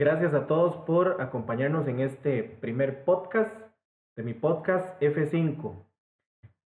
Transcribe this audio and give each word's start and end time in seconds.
Gracias 0.00 0.32
a 0.32 0.46
todos 0.46 0.78
por 0.86 1.20
acompañarnos 1.20 1.86
en 1.86 2.00
este 2.00 2.42
primer 2.42 3.04
podcast 3.04 3.54
de 4.16 4.22
mi 4.22 4.32
podcast 4.32 4.98
F5. 5.02 5.84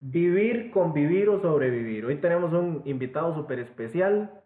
Vivir, 0.01 0.71
convivir 0.71 1.29
o 1.29 1.39
sobrevivir. 1.39 2.07
Hoy 2.07 2.17
tenemos 2.23 2.55
un 2.55 2.81
invitado 2.87 3.35
súper 3.35 3.59
especial, 3.59 4.43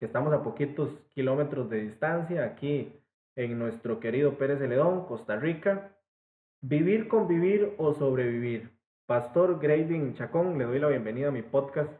que 0.00 0.06
estamos 0.06 0.32
a 0.32 0.42
poquitos 0.42 0.90
kilómetros 1.14 1.70
de 1.70 1.82
distancia, 1.82 2.44
aquí 2.44 3.00
en 3.36 3.56
nuestro 3.60 4.00
querido 4.00 4.36
Pérez 4.38 4.58
Celedón, 4.58 5.06
Costa 5.06 5.36
Rica. 5.36 5.96
Vivir, 6.62 7.06
convivir 7.06 7.76
o 7.78 7.94
sobrevivir. 7.94 8.72
Pastor 9.06 9.60
Grading 9.60 10.14
Chacón, 10.14 10.58
le 10.58 10.64
doy 10.64 10.80
la 10.80 10.88
bienvenida 10.88 11.28
a 11.28 11.30
mi 11.30 11.42
podcast 11.42 11.92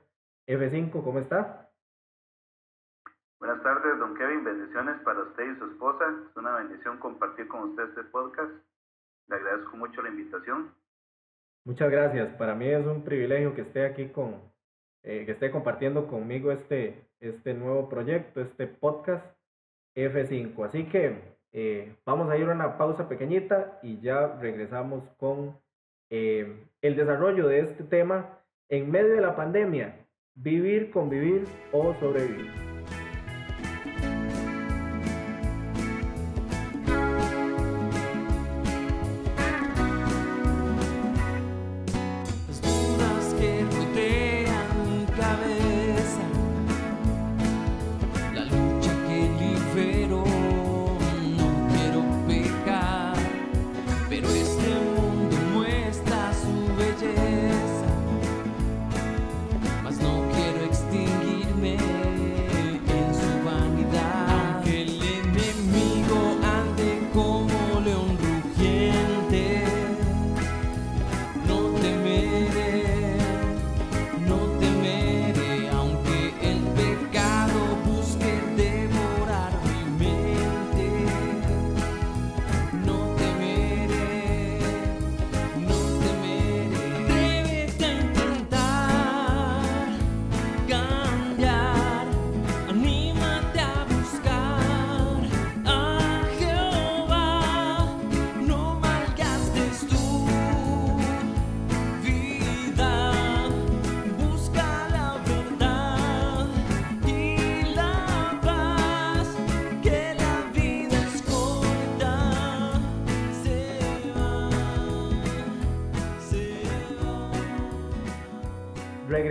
F5. 0.48 0.90
¿Cómo 1.04 1.20
está? 1.20 1.69
Buenas 3.40 3.62
tardes, 3.62 3.98
don 3.98 4.14
Kevin. 4.16 4.44
Bendiciones 4.44 5.00
para 5.02 5.22
usted 5.22 5.50
y 5.50 5.58
su 5.58 5.64
esposa. 5.64 6.04
Es 6.30 6.36
una 6.36 6.56
bendición 6.56 6.98
compartir 6.98 7.48
con 7.48 7.70
usted 7.70 7.84
este 7.84 8.04
podcast. 8.04 8.52
Le 9.28 9.36
agradezco 9.36 9.78
mucho 9.78 10.02
la 10.02 10.10
invitación. 10.10 10.70
Muchas 11.64 11.90
gracias. 11.90 12.34
Para 12.36 12.54
mí 12.54 12.68
es 12.68 12.84
un 12.84 13.02
privilegio 13.02 13.54
que 13.54 13.62
esté 13.62 13.86
aquí 13.86 14.08
con, 14.08 14.42
eh, 15.02 15.24
que 15.24 15.32
esté 15.32 15.50
compartiendo 15.50 16.06
conmigo 16.06 16.52
este, 16.52 17.08
este 17.18 17.54
nuevo 17.54 17.88
proyecto, 17.88 18.42
este 18.42 18.66
podcast 18.66 19.24
F5. 19.96 20.66
Así 20.66 20.84
que 20.90 21.38
eh, 21.52 21.96
vamos 22.04 22.30
a 22.30 22.36
ir 22.36 22.46
a 22.46 22.52
una 22.52 22.76
pausa 22.76 23.08
pequeñita 23.08 23.78
y 23.82 24.00
ya 24.00 24.36
regresamos 24.38 25.08
con 25.16 25.58
eh, 26.10 26.66
el 26.82 26.94
desarrollo 26.94 27.48
de 27.48 27.60
este 27.60 27.84
tema 27.84 28.38
en 28.68 28.90
medio 28.90 29.14
de 29.14 29.22
la 29.22 29.34
pandemia. 29.34 30.06
Vivir, 30.34 30.90
convivir 30.90 31.46
o 31.72 31.94
sobrevivir. 31.94 32.69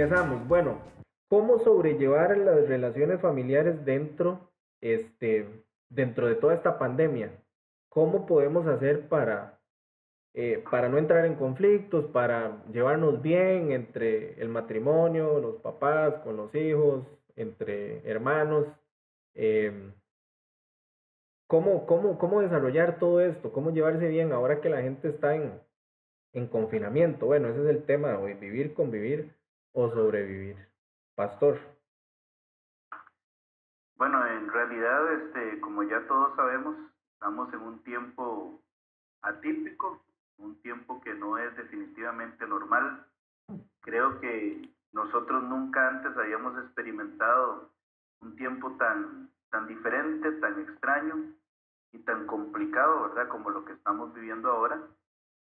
Bueno, 0.09 0.79
¿cómo 1.27 1.59
sobrellevar 1.59 2.35
las 2.35 2.67
relaciones 2.67 3.21
familiares 3.21 3.85
dentro, 3.85 4.49
este, 4.81 5.63
dentro 5.87 6.25
de 6.25 6.33
toda 6.33 6.55
esta 6.55 6.79
pandemia? 6.79 7.31
¿Cómo 7.89 8.25
podemos 8.25 8.65
hacer 8.65 9.07
para, 9.07 9.59
eh, 10.33 10.63
para 10.71 10.89
no 10.89 10.97
entrar 10.97 11.25
en 11.25 11.35
conflictos, 11.35 12.07
para 12.07 12.63
llevarnos 12.73 13.21
bien 13.21 13.71
entre 13.71 14.41
el 14.41 14.49
matrimonio, 14.49 15.39
los 15.39 15.57
papás, 15.57 16.15
con 16.23 16.37
los 16.37 16.55
hijos, 16.55 17.05
entre 17.35 18.01
hermanos? 18.09 18.65
Eh, 19.35 19.91
¿cómo, 21.45 21.85
cómo, 21.85 22.17
¿Cómo 22.17 22.41
desarrollar 22.41 22.97
todo 22.97 23.21
esto? 23.21 23.51
¿Cómo 23.53 23.69
llevarse 23.69 24.07
bien 24.07 24.31
ahora 24.31 24.59
que 24.59 24.69
la 24.69 24.81
gente 24.81 25.09
está 25.09 25.35
en, 25.35 25.53
en 26.33 26.47
confinamiento? 26.47 27.27
Bueno, 27.27 27.49
ese 27.49 27.61
es 27.61 27.67
el 27.67 27.83
tema 27.83 28.17
hoy, 28.17 28.33
vivir, 28.33 28.73
convivir 28.73 29.38
o 29.73 29.89
sobrevivir? 29.91 30.57
Pastor. 31.15 31.59
Bueno, 33.95 34.25
en 34.25 34.47
realidad, 34.47 35.13
este, 35.13 35.59
como 35.59 35.83
ya 35.83 36.07
todos 36.07 36.35
sabemos, 36.35 36.75
estamos 37.13 37.53
en 37.53 37.59
un 37.59 37.83
tiempo 37.83 38.61
atípico, 39.21 40.01
un 40.37 40.61
tiempo 40.61 41.01
que 41.01 41.13
no 41.13 41.37
es 41.37 41.55
definitivamente 41.57 42.47
normal. 42.47 43.05
Creo 43.81 44.19
que 44.21 44.69
nosotros 44.93 45.43
nunca 45.43 45.87
antes 45.89 46.15
habíamos 46.17 46.57
experimentado 46.63 47.69
un 48.21 48.35
tiempo 48.35 48.71
tan, 48.77 49.29
tan 49.49 49.67
diferente, 49.67 50.31
tan 50.33 50.59
extraño 50.61 51.33
y 51.91 51.99
tan 51.99 52.25
complicado, 52.25 53.09
¿verdad? 53.09 53.27
Como 53.27 53.49
lo 53.49 53.65
que 53.65 53.73
estamos 53.73 54.13
viviendo 54.13 54.49
ahora. 54.49 54.81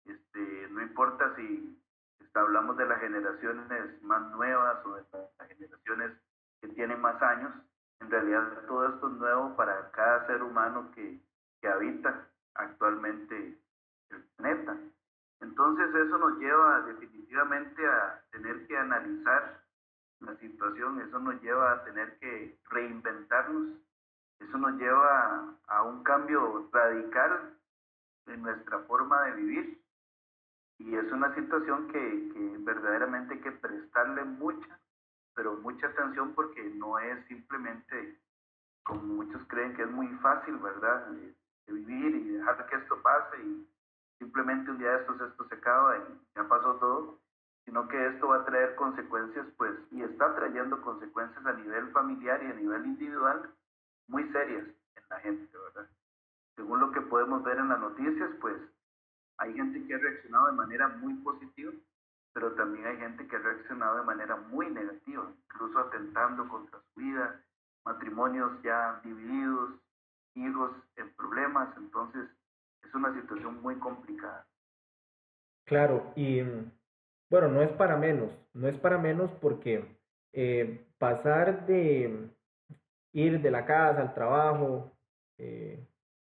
Este, 0.05 0.69
no 0.71 0.83
importa 0.83 1.35
si 1.37 1.81
hablamos 2.35 2.77
de 2.77 2.87
las 2.87 3.01
generaciones 3.01 4.03
más 4.03 4.23
nuevas 4.33 4.85
o 4.85 4.95
de 4.95 5.05
las 5.39 5.49
generaciones 5.49 6.13
que 6.61 6.69
tienen 6.69 7.01
más 7.01 7.21
años, 7.23 7.53
en 8.01 8.11
realidad 8.11 8.67
todo 8.67 8.89
esto 8.89 9.09
es 9.09 9.15
nuevo 9.15 9.57
para 9.57 9.91
cada 9.93 10.27
ser 10.27 10.43
humano 10.43 10.91
que, 10.95 11.21
que 11.61 11.69
habita 11.69 12.29
actualmente 12.55 13.59
el 14.11 14.23
planeta. 14.37 14.77
Entonces 15.41 15.95
eso 15.95 16.19
nos 16.19 16.39
lleva 16.39 16.83
definitivamente 16.83 17.87
a 17.87 18.23
tener 18.31 18.67
que 18.67 18.77
analizar 18.77 19.61
la 20.21 20.37
situación, 20.37 21.01
eso 21.01 21.19
nos 21.19 21.41
lleva 21.43 21.73
a 21.73 21.85
tener 21.85 22.19
que 22.19 22.59
reinventarnos, 22.71 23.79
eso 24.39 24.59
nos 24.59 24.73
lleva 24.75 25.55
a 25.67 25.83
un 25.83 26.03
cambio 26.05 26.69
radical 26.73 27.57
en 28.27 28.43
nuestra 28.43 28.79
forma 28.81 29.23
de 29.25 29.33
vivir 29.33 29.82
y 30.79 30.97
es 30.97 31.13
una 31.13 31.35
situación 31.35 31.89
que, 31.89 32.31
que 32.33 32.57
verdaderamente 32.61 33.35
hay 33.35 33.41
que 33.41 33.53
prestarle 33.53 34.25
mucha, 34.25 34.79
pero 35.35 35.55
mucha 35.57 35.87
atención 35.87 36.35
porque 36.35 36.63
no 36.77 36.99
es 36.99 37.25
simplemente, 37.27 38.19
como 38.83 39.03
muchos 39.03 39.43
creen 39.49 39.75
que 39.75 39.83
es 39.83 39.91
muy 39.91 40.09
fácil, 40.19 40.57
¿verdad? 40.59 41.07
De, 41.09 41.35
vivir 41.69 42.15
y 42.17 42.29
dejar 42.33 42.67
que 42.67 42.77
esto 42.77 43.01
pase 43.01 43.43
y 43.43 43.67
simplemente 44.19 44.71
un 44.71 44.79
día 44.79 44.91
de 44.91 45.01
estos 45.01 45.21
esto 45.23 45.49
se 45.49 45.55
acaba 45.55 45.97
y 45.97 46.21
ya 46.35 46.47
pasó 46.47 46.75
todo, 46.75 47.19
sino 47.65 47.89
que 47.89 48.09
esto 48.09 48.29
va 48.29 48.37
a 48.37 48.45
traer 48.45 48.75
consecuencias, 48.75 49.47
pues, 49.57 49.73
y 49.91 50.03
está 50.03 50.35
trayendo 50.35 50.83
consecuencias 50.83 51.47
a 51.47 51.53
nivel 51.55 51.91
familiar 51.93 52.43
y 52.43 52.47
a 52.47 52.55
nivel 52.55 52.85
individual 52.85 53.49
muy 54.09 54.29
serias 54.33 54.67
en 54.67 55.03
la 55.09 55.21
gente, 55.21 55.57
¿verdad? 55.57 55.89
Según 56.57 56.81
lo 56.81 56.93
que 56.93 57.01
podemos 57.01 57.43
ver 57.43 57.57
en 57.57 57.69
las 57.69 57.81
noticias, 57.81 58.31
pues 58.41 58.57
hay 59.43 59.55
gente 59.55 59.85
que 59.85 59.95
ha 59.95 59.99
reaccionado 59.99 60.47
de 60.47 60.53
manera 60.53 60.89
muy 60.89 61.15
positiva, 61.15 61.73
pero 62.33 62.53
también 62.53 62.87
hay 62.87 62.97
gente 62.97 63.27
que 63.27 63.37
ha 63.37 63.41
reaccionado 63.41 63.99
de 63.99 64.05
manera 64.05 64.37
muy 64.37 64.71
negativa, 64.71 65.33
incluso 65.47 65.79
atentando 65.81 66.49
contra 66.49 66.79
su 66.81 67.01
vida, 67.01 67.41
matrimonios 67.85 68.53
ya 68.63 69.01
divididos, 69.05 69.73
hijos 70.37 70.71
en 70.97 71.13
problemas, 71.15 71.77
entonces 71.77 72.29
es 72.85 72.95
una 72.95 73.13
situación 73.21 73.61
muy 73.61 73.75
complicada. 73.77 74.47
Claro, 75.65 76.13
y 76.15 76.41
bueno, 77.29 77.49
no 77.49 77.63
es 77.63 77.73
para 77.73 77.97
menos, 77.97 78.31
no 78.55 78.69
es 78.69 78.79
para 78.79 78.99
menos 78.99 79.31
porque 79.41 79.85
eh, 80.33 80.87
pasar 80.99 81.67
de 81.67 82.31
ir 83.13 83.41
de 83.41 83.51
la 83.51 83.67
casa 83.67 84.03
al 84.03 84.15
trabajo, 84.15 84.93
eh, 85.39 85.85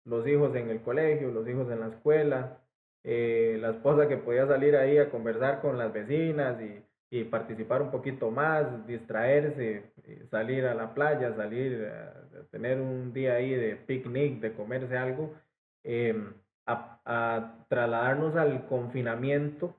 los 0.06 0.28
hijos 0.28 0.56
en 0.56 0.70
el 0.70 0.82
colegio, 0.82 1.32
los 1.32 1.48
hijos 1.48 1.70
en 1.70 1.80
la 1.80 1.88
escuela, 1.88 2.63
eh, 3.04 3.58
la 3.60 3.72
esposa 3.72 4.08
que 4.08 4.18
podía 4.18 4.48
salir 4.48 4.76
ahí 4.76 4.98
a 4.98 5.10
conversar 5.10 5.62
con 5.62 5.78
las 5.78 5.92
vecinas 5.92 6.58
y, 6.62 6.84
participar 7.30 7.84
un 7.84 7.92
poquito 7.92 8.32
más, 8.32 8.88
distraerse, 8.88 9.84
eh, 10.04 10.26
salir 10.32 10.66
a 10.66 10.74
la 10.74 10.96
playa, 10.96 11.36
salir 11.36 11.86
a, 11.86 12.48
tener 12.50 12.82
un 12.82 13.14
día 13.14 13.36
ahí 13.36 13.54
de 13.54 13.76
picnic, 13.76 14.40
de 14.40 14.54
comerse 14.54 14.98
algo, 14.98 15.36
em, 15.84 16.34
a, 16.66 17.56
trasladarnos 17.70 18.36
al 18.36 18.66
confinamiento, 18.66 19.76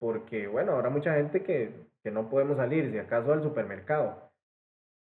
porque 0.00 0.48
bueno, 0.48 0.72
habrá 0.72 0.90
mucha 0.90 1.14
gente 1.14 1.44
que, 1.44 1.72
que, 2.02 2.10
no 2.10 2.28
podemos 2.28 2.56
salir, 2.56 2.90
si 2.90 2.98
acaso 2.98 3.32
al 3.32 3.44
supermercado. 3.44 4.32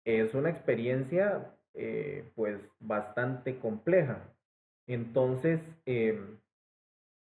Es 0.06 0.36
una 0.36 0.50
experiencia 0.52 1.52
eh, 1.74 2.30
pues 2.36 2.60
bastante 2.80 3.58
compleja. 3.58 4.20
Entonces, 4.88 5.62
em, 5.86 6.38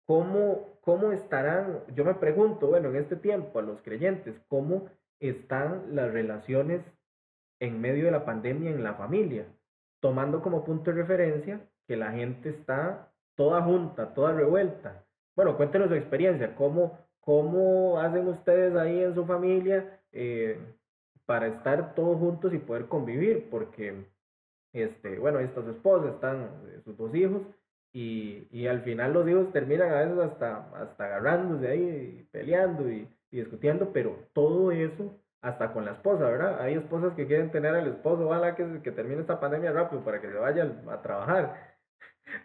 ¿cómo, 0.05 0.77
¿cómo 0.81 1.11
estarán? 1.11 1.81
Yo 1.95 2.05
me 2.05 2.15
pregunto, 2.15 2.67
bueno, 2.67 2.89
en 2.89 2.97
este 2.97 3.15
tiempo 3.15 3.59
a 3.59 3.63
los 3.63 3.81
creyentes, 3.81 4.39
¿cómo 4.47 4.89
están 5.19 5.95
las 5.95 6.11
relaciones 6.11 6.81
en 7.59 7.79
medio 7.79 8.05
de 8.05 8.11
la 8.11 8.25
pandemia 8.25 8.71
en 8.71 8.83
la 8.83 8.95
familia? 8.95 9.45
Tomando 10.01 10.41
como 10.41 10.65
punto 10.65 10.91
de 10.91 10.97
referencia 11.01 11.61
que 11.87 11.95
la 11.95 12.11
gente 12.11 12.49
está 12.49 13.11
toda 13.35 13.61
junta, 13.61 14.13
toda 14.13 14.33
revuelta. 14.33 15.05
Bueno, 15.35 15.57
cuéntenos 15.57 15.89
su 15.89 15.95
experiencia, 15.95 16.55
¿cómo, 16.55 16.99
cómo 17.19 17.99
hacen 17.99 18.27
ustedes 18.27 18.75
ahí 18.75 19.01
en 19.01 19.15
su 19.15 19.25
familia 19.25 19.99
eh, 20.11 20.59
para 21.25 21.47
estar 21.47 21.95
todos 21.95 22.17
juntos 22.19 22.53
y 22.53 22.59
poder 22.59 22.87
convivir? 22.87 23.49
Porque, 23.49 24.05
este, 24.73 25.17
bueno, 25.17 25.39
estas 25.39 25.65
esposas 25.67 26.13
están 26.13 26.43
eh, 26.67 26.81
sus 26.83 26.97
dos 26.97 27.15
hijos 27.15 27.41
y, 27.93 28.47
y, 28.51 28.65
al 28.65 28.81
final 28.81 29.13
los 29.13 29.29
hijos 29.29 29.51
terminan 29.53 29.91
a 29.91 30.01
veces 30.01 30.17
hasta, 30.17 30.67
hasta 30.81 31.05
agarrándose 31.05 31.67
ahí, 31.67 32.27
peleando 32.31 32.89
y, 32.89 33.07
y, 33.29 33.37
discutiendo, 33.37 33.93
pero 33.93 34.17
todo 34.33 34.71
eso 34.71 35.15
hasta 35.41 35.71
con 35.73 35.85
la 35.85 35.91
esposa, 35.91 36.23
¿verdad? 36.23 36.59
Hay 36.61 36.73
esposas 36.73 37.13
que 37.13 37.27
quieren 37.27 37.51
tener 37.51 37.75
al 37.75 37.87
esposo, 37.87 38.25
ojalá 38.25 38.55
que, 38.55 38.81
que 38.81 38.91
termine 38.91 39.21
esta 39.21 39.39
pandemia 39.39 39.71
rápido 39.73 40.03
para 40.03 40.19
que 40.19 40.31
se 40.31 40.37
vaya 40.37 40.71
a 40.89 41.01
trabajar. 41.01 41.73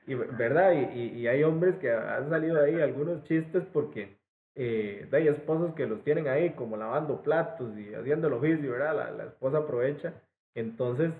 Y, 0.06 0.14
¿Verdad? 0.14 0.72
Y, 0.72 1.20
y, 1.20 1.28
hay 1.28 1.44
hombres 1.44 1.76
que 1.76 1.90
han 1.90 2.28
salido 2.28 2.60
ahí 2.60 2.80
algunos 2.80 3.22
chistes 3.24 3.62
porque 3.72 4.18
eh, 4.56 5.08
hay 5.12 5.28
esposos 5.28 5.72
que 5.74 5.86
los 5.86 6.02
tienen 6.02 6.26
ahí 6.26 6.50
como 6.50 6.76
lavando 6.76 7.22
platos 7.22 7.78
y 7.78 7.94
haciendo 7.94 8.26
el 8.26 8.34
oficio, 8.34 8.72
¿verdad? 8.72 8.96
La, 8.96 9.10
la 9.12 9.24
esposa 9.26 9.58
aprovecha. 9.58 10.12
Entonces, 10.54 11.12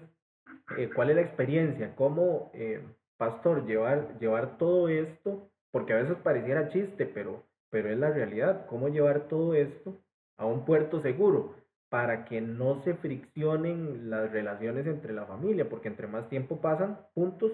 eh, 0.76 0.90
¿cuál 0.94 1.10
es 1.10 1.16
la 1.16 1.22
experiencia? 1.22 1.94
¿Cómo... 1.94 2.50
Eh, 2.52 2.82
pastor, 3.19 3.67
llevar, 3.67 4.19
llevar 4.19 4.56
todo 4.56 4.88
esto, 4.88 5.50
porque 5.70 5.93
a 5.93 5.97
veces 5.97 6.17
pareciera 6.19 6.69
chiste, 6.70 7.05
pero, 7.05 7.43
pero 7.70 7.91
es 7.91 7.99
la 7.99 8.11
realidad, 8.11 8.67
cómo 8.67 8.88
llevar 8.88 9.29
todo 9.29 9.55
esto 9.55 9.99
a 10.38 10.47
un 10.47 10.65
puerto 10.65 11.00
seguro 11.00 11.55
para 11.91 12.25
que 12.25 12.41
no 12.41 12.82
se 12.82 12.94
friccionen 12.94 14.09
las 14.09 14.31
relaciones 14.31 14.87
entre 14.87 15.12
la 15.12 15.26
familia, 15.26 15.69
porque 15.69 15.88
entre 15.88 16.06
más 16.06 16.29
tiempo 16.29 16.61
pasan 16.61 16.99
juntos 17.15 17.53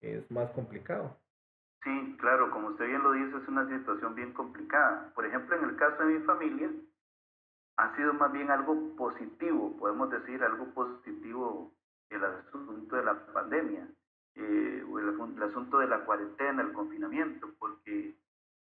es 0.00 0.30
más 0.30 0.50
complicado. 0.50 1.16
Sí, 1.82 2.16
claro, 2.18 2.50
como 2.50 2.68
usted 2.68 2.86
bien 2.86 3.02
lo 3.02 3.12
dice, 3.12 3.36
es 3.36 3.48
una 3.48 3.68
situación 3.68 4.14
bien 4.14 4.32
complicada. 4.32 5.12
Por 5.14 5.26
ejemplo, 5.26 5.56
en 5.56 5.64
el 5.64 5.76
caso 5.76 6.02
de 6.02 6.14
mi 6.14 6.24
familia, 6.24 6.70
ha 7.76 7.96
sido 7.96 8.14
más 8.14 8.32
bien 8.32 8.50
algo 8.50 8.96
positivo, 8.96 9.76
podemos 9.78 10.10
decir 10.10 10.42
algo 10.42 10.66
positivo 10.72 11.72
el 12.10 12.24
asunto 12.24 12.96
de 12.96 13.04
la 13.04 13.26
pandemia 13.32 13.88
eh, 14.36 14.84
el, 14.98 15.42
asunto 15.42 15.78
de 15.78 15.86
la 15.86 16.04
cuarentena, 16.04 16.62
el 16.62 16.72
confinamiento, 16.72 17.48
porque 17.58 18.14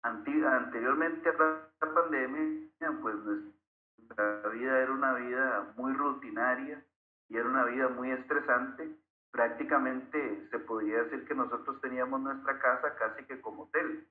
anteriormente 0.02 1.28
a 1.28 1.32
la 1.32 1.94
pandemia, 1.94 2.68
pues 3.00 3.16
nuestra 3.16 4.48
vida 4.50 4.78
era 4.80 4.92
una 4.92 5.14
vida 5.14 5.72
muy 5.76 5.92
rutinaria 5.94 6.82
y 7.28 7.36
era 7.36 7.48
una 7.48 7.64
vida 7.64 7.88
muy 7.88 8.10
estresante. 8.10 8.96
Prácticamente 9.30 10.48
se 10.50 10.58
podría 10.60 11.02
decir 11.04 11.26
que 11.26 11.34
nosotros 11.34 11.80
teníamos 11.80 12.20
nuestra 12.20 12.58
casa 12.58 12.94
casi 12.96 13.24
que 13.24 13.40
como 13.40 13.64
hotel. 13.64 14.06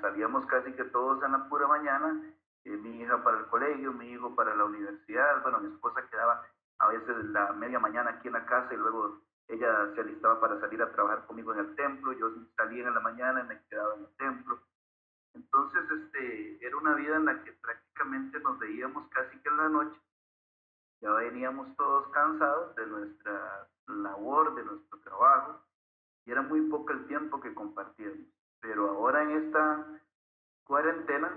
salíamos 0.00 0.44
casi 0.46 0.72
que 0.72 0.84
todos 0.84 1.22
en 1.24 1.32
la 1.32 1.48
pura 1.48 1.66
mañana, 1.66 2.20
eh, 2.64 2.76
mi 2.76 3.00
hija 3.00 3.22
para 3.22 3.38
el 3.38 3.46
colegio, 3.46 3.92
mi 3.92 4.10
hijo 4.10 4.34
para 4.34 4.54
la 4.54 4.64
universidad, 4.64 5.42
bueno, 5.42 5.60
mi 5.60 5.72
esposa 5.72 6.06
quedaba 6.10 6.44
a 6.80 6.88
veces 6.88 7.24
la 7.26 7.52
media 7.52 7.78
mañana 7.78 8.10
aquí 8.10 8.28
en 8.28 8.34
la 8.34 8.46
casa 8.46 8.72
y 8.74 8.76
luego 8.76 9.20
ella 9.48 9.92
se 9.94 10.00
alistaba 10.02 10.40
para 10.40 10.60
salir 10.60 10.80
a 10.82 10.92
trabajar 10.92 11.26
conmigo 11.26 11.52
en 11.54 11.60
el 11.60 11.74
templo, 11.74 12.12
yo 12.12 12.30
salía 12.56 12.86
en 12.86 12.94
la 12.94 13.00
mañana 13.00 13.40
y 13.40 13.48
me 13.48 13.62
quedaba 13.64 13.94
en 13.94 14.00
el 14.00 14.16
templo. 14.16 14.60
Entonces, 15.34 15.90
este, 15.90 16.66
era 16.66 16.76
una 16.76 16.94
vida 16.94 17.16
en 17.16 17.24
la 17.24 17.42
que 17.42 17.52
prácticamente 17.52 18.40
nos 18.40 18.58
veíamos 18.58 19.08
casi 19.08 19.38
que 19.40 19.48
en 19.48 19.56
la 19.56 19.68
noche. 19.68 20.00
Ya 21.00 21.12
veníamos 21.12 21.74
todos 21.76 22.08
cansados 22.08 22.74
de 22.76 22.86
nuestra 22.86 23.68
labor, 23.86 24.54
de 24.54 24.64
nuestro 24.64 24.98
trabajo, 25.00 25.62
y 26.26 26.32
era 26.32 26.42
muy 26.42 26.60
poco 26.62 26.92
el 26.92 27.06
tiempo 27.06 27.40
que 27.40 27.54
compartíamos. 27.54 28.26
Pero 28.60 28.90
ahora 28.90 29.22
en 29.22 29.30
esta 29.30 29.86
cuarentena 30.64 31.30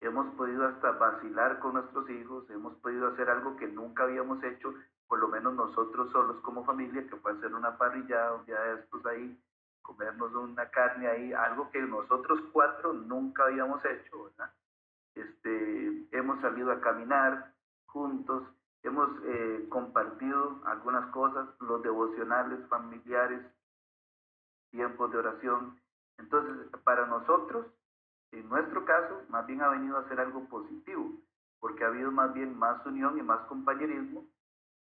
hemos 0.00 0.34
podido 0.36 0.66
hasta 0.66 0.92
vacilar 0.92 1.58
con 1.58 1.74
nuestros 1.74 2.08
hijos, 2.08 2.48
hemos 2.50 2.76
podido 2.76 3.08
hacer 3.08 3.28
algo 3.28 3.56
que 3.56 3.66
nunca 3.66 4.04
habíamos 4.04 4.42
hecho 4.42 4.72
por 5.12 5.18
lo 5.18 5.28
menos 5.28 5.52
nosotros 5.52 6.10
solos 6.10 6.40
como 6.40 6.64
familia, 6.64 7.06
que 7.06 7.16
puede 7.16 7.38
ser 7.40 7.54
una 7.54 7.76
parrilla 7.76 8.32
un 8.32 8.46
día 8.46 8.58
de 8.58 8.80
estos 8.80 9.04
ahí, 9.04 9.38
comernos 9.82 10.32
una 10.32 10.70
carne 10.70 11.06
ahí, 11.06 11.34
algo 11.34 11.70
que 11.70 11.82
nosotros 11.82 12.40
cuatro 12.50 12.94
nunca 12.94 13.44
habíamos 13.44 13.84
hecho, 13.84 14.24
¿verdad? 14.24 14.50
Este, 15.14 16.08
hemos 16.12 16.40
salido 16.40 16.72
a 16.72 16.80
caminar 16.80 17.52
juntos, 17.84 18.44
hemos 18.82 19.10
eh, 19.24 19.66
compartido 19.68 20.62
algunas 20.64 21.10
cosas, 21.10 21.46
los 21.60 21.82
devocionales 21.82 22.66
familiares, 22.68 23.42
tiempos 24.70 25.12
de 25.12 25.18
oración. 25.18 25.78
Entonces, 26.16 26.68
para 26.84 27.04
nosotros, 27.04 27.66
en 28.30 28.48
nuestro 28.48 28.82
caso, 28.86 29.20
más 29.28 29.46
bien 29.46 29.60
ha 29.60 29.68
venido 29.68 29.98
a 29.98 30.08
ser 30.08 30.20
algo 30.20 30.48
positivo, 30.48 31.12
porque 31.60 31.84
ha 31.84 31.88
habido 31.88 32.10
más 32.10 32.32
bien 32.32 32.58
más 32.58 32.86
unión 32.86 33.18
y 33.18 33.22
más 33.22 33.40
compañerismo 33.40 34.24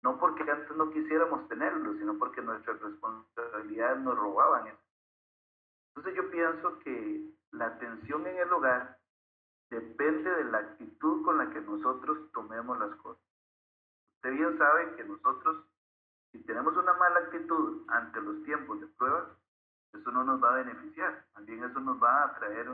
no 0.05 0.19
porque 0.19 0.43
antes 0.43 0.77
no 0.77 0.91
quisiéramos 0.91 1.47
tenerlo, 1.47 1.95
sino 1.95 2.15
porque 2.19 2.39
nuestras 2.39 2.79
responsabilidades 2.79 4.01
nos 4.01 4.15
robaban 4.15 4.67
eso. 4.67 4.77
Entonces 5.89 6.13
yo 6.15 6.29
pienso 6.29 6.77
que 6.81 7.33
la 7.53 7.65
atención 7.65 8.27
en 8.27 8.37
el 8.37 8.53
hogar 8.53 8.99
depende 9.71 10.29
de 10.29 10.43
la 10.43 10.59
actitud 10.59 11.25
con 11.25 11.39
la 11.39 11.49
que 11.49 11.59
nosotros 11.59 12.31
tomemos 12.33 12.77
las 12.77 12.95
cosas. 12.97 13.23
Usted 14.17 14.31
bien 14.33 14.55
sabe 14.59 14.95
que 14.95 15.05
nosotros, 15.05 15.65
si 16.31 16.43
tenemos 16.43 16.77
una 16.77 16.93
mala 16.93 17.21
actitud 17.21 17.83
ante 17.87 18.21
los 18.21 18.43
tiempos 18.43 18.81
de 18.81 18.87
prueba, 18.99 19.35
eso 19.91 20.11
no 20.11 20.23
nos 20.23 20.43
va 20.43 20.49
a 20.51 20.63
beneficiar, 20.63 21.25
también 21.33 21.63
eso 21.63 21.79
nos 21.79 21.97
va 22.03 22.25
a 22.25 22.35
traer, 22.35 22.69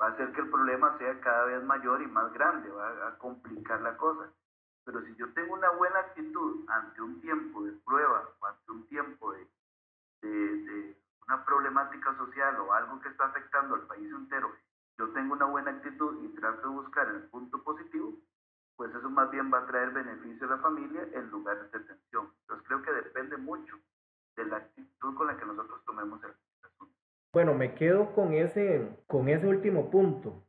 va 0.00 0.06
a 0.06 0.10
hacer 0.10 0.32
que 0.32 0.40
el 0.40 0.50
problema 0.50 0.98
sea 0.98 1.20
cada 1.20 1.44
vez 1.44 1.62
mayor 1.62 2.02
y 2.02 2.08
más 2.08 2.32
grande, 2.32 2.68
va 2.70 3.06
a 3.06 3.18
complicar 3.18 3.80
la 3.82 3.96
cosa. 3.96 4.32
Pero 4.84 5.02
si 5.02 5.14
yo 5.16 5.32
tengo 5.32 5.54
una 5.54 5.70
buena 5.70 6.00
actitud 6.00 6.64
ante 6.68 7.00
un 7.00 7.20
tiempo 7.20 7.62
de 7.62 7.72
prueba 7.84 8.28
o 8.40 8.46
ante 8.46 8.70
un 8.72 8.86
tiempo 8.88 9.32
de, 9.32 9.46
una 11.26 11.44
problemática 11.44 12.16
social 12.16 12.56
o 12.60 12.72
algo 12.72 13.00
que 13.00 13.08
está 13.08 13.26
afectando 13.26 13.76
al 13.76 13.86
país 13.86 14.10
entero, 14.10 14.50
yo 14.98 15.08
tengo 15.10 15.34
una 15.34 15.46
buena 15.46 15.70
actitud 15.70 16.22
y 16.24 16.28
trato 16.34 16.68
de 16.68 16.74
buscar 16.74 17.08
el 17.08 17.22
punto 17.30 17.62
positivo, 17.62 18.12
pues 18.76 18.94
eso 18.94 19.08
más 19.08 19.30
bien 19.30 19.52
va 19.52 19.58
a 19.58 19.66
traer 19.66 19.90
beneficio 19.90 20.46
a 20.46 20.56
la 20.56 20.58
familia 20.58 21.08
en 21.12 21.30
lugar 21.30 21.58
de 21.70 21.78
tensión. 21.78 22.32
Entonces 22.42 22.66
creo 22.66 22.82
que 22.82 22.92
depende 22.92 23.36
mucho 23.36 23.78
de 24.36 24.44
la 24.46 24.56
actitud 24.58 25.14
con 25.14 25.26
la 25.26 25.36
que 25.36 25.46
nosotros 25.46 25.84
tomemos 25.84 26.22
el 26.24 26.30
asunto. 26.30 26.94
Bueno, 27.32 27.54
me 27.54 27.74
quedo 27.74 28.12
con 28.14 28.32
ese, 28.32 29.04
con 29.06 29.28
ese 29.28 29.46
último 29.46 29.90
punto. 29.90 30.44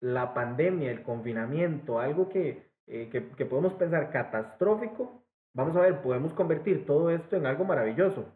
La 0.00 0.34
pandemia, 0.34 0.90
el 0.90 1.02
confinamiento, 1.02 2.00
algo 2.00 2.28
que, 2.28 2.69
eh, 2.90 3.08
que, 3.10 3.46
podemos 3.46 3.74
pensar 3.74 4.10
catastrófico, 4.10 5.22
vamos 5.54 5.76
a 5.76 5.80
ver, 5.80 6.02
podemos 6.02 6.34
convertir 6.34 6.84
todo 6.84 7.10
esto 7.10 7.36
en 7.36 7.46
algo 7.46 7.64
maravilloso, 7.64 8.26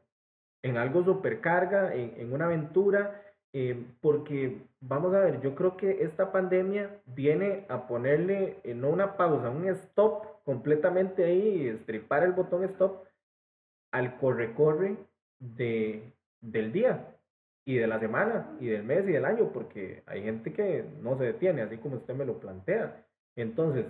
en 0.63 0.77
algo 0.77 1.03
supercarga, 1.03 1.95
en, 1.95 2.15
en 2.17 2.33
una 2.33 2.47
aventura, 2.47 3.21
eh, 3.53 3.87
porque 4.01 4.67
vamos 4.81 5.15
a 5.15 5.21
ver, 5.21 5.41
yo 5.41 5.55
creo 5.55 5.77
que 5.77 6.03
esta 6.03 6.33
pandemia 6.33 7.01
viene 7.07 7.67
a 7.69 7.87
ponerle 7.87 8.59
eh, 8.65 8.75
no 8.75 8.91
una 8.91 9.17
pausa, 9.17 9.51
un 9.51 9.69
stop 9.69 10.43
completamente 10.45 11.25
ahí, 11.25 11.69
estripar 11.69 12.25
el 12.25 12.33
botón 12.33 12.65
stop 12.65 13.05
al 13.93 14.19
corre-corre 14.19 14.97
de, 15.39 16.13
del 16.41 16.73
día 16.73 17.17
y 17.65 17.77
de 17.77 17.87
la 17.87 18.01
semana 18.01 18.57
y 18.61 18.67
del 18.67 18.83
mes 18.83 19.09
y 19.09 19.13
del 19.13 19.25
año, 19.25 19.51
porque 19.53 20.03
hay 20.07 20.23
gente 20.23 20.53
que 20.53 20.85
no 21.01 21.17
se 21.17 21.25
detiene, 21.25 21.63
así 21.63 21.79
como 21.79 21.97
usted 21.97 22.15
me 22.15 22.27
lo 22.27 22.41
plantea. 22.41 23.05
Entonces, 23.37 23.87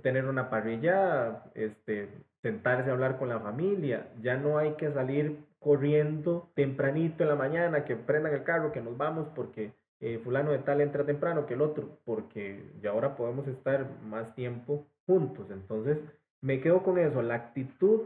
tener 0.00 0.26
una 0.26 0.48
parrilla, 0.48 1.44
este, 1.54 2.08
sentarse 2.40 2.90
a 2.90 2.92
hablar 2.94 3.18
con 3.18 3.28
la 3.28 3.40
familia, 3.40 4.08
ya 4.20 4.36
no 4.36 4.58
hay 4.58 4.72
que 4.74 4.90
salir 4.92 5.44
corriendo 5.58 6.50
tempranito 6.54 7.22
en 7.22 7.28
la 7.28 7.36
mañana, 7.36 7.84
que 7.84 7.96
prendan 7.96 8.34
el 8.34 8.42
carro, 8.42 8.72
que 8.72 8.80
nos 8.80 8.96
vamos 8.96 9.28
porque 9.34 9.72
eh, 10.00 10.18
fulano 10.18 10.50
de 10.50 10.58
tal 10.58 10.80
entra 10.80 11.04
temprano 11.04 11.46
que 11.46 11.54
el 11.54 11.62
otro, 11.62 11.98
porque 12.04 12.72
ya 12.80 12.90
ahora 12.90 13.16
podemos 13.16 13.46
estar 13.46 13.86
más 14.04 14.34
tiempo 14.34 14.86
juntos. 15.06 15.50
Entonces, 15.50 15.98
me 16.40 16.60
quedo 16.60 16.82
con 16.82 16.98
eso, 16.98 17.22
la 17.22 17.34
actitud 17.34 18.02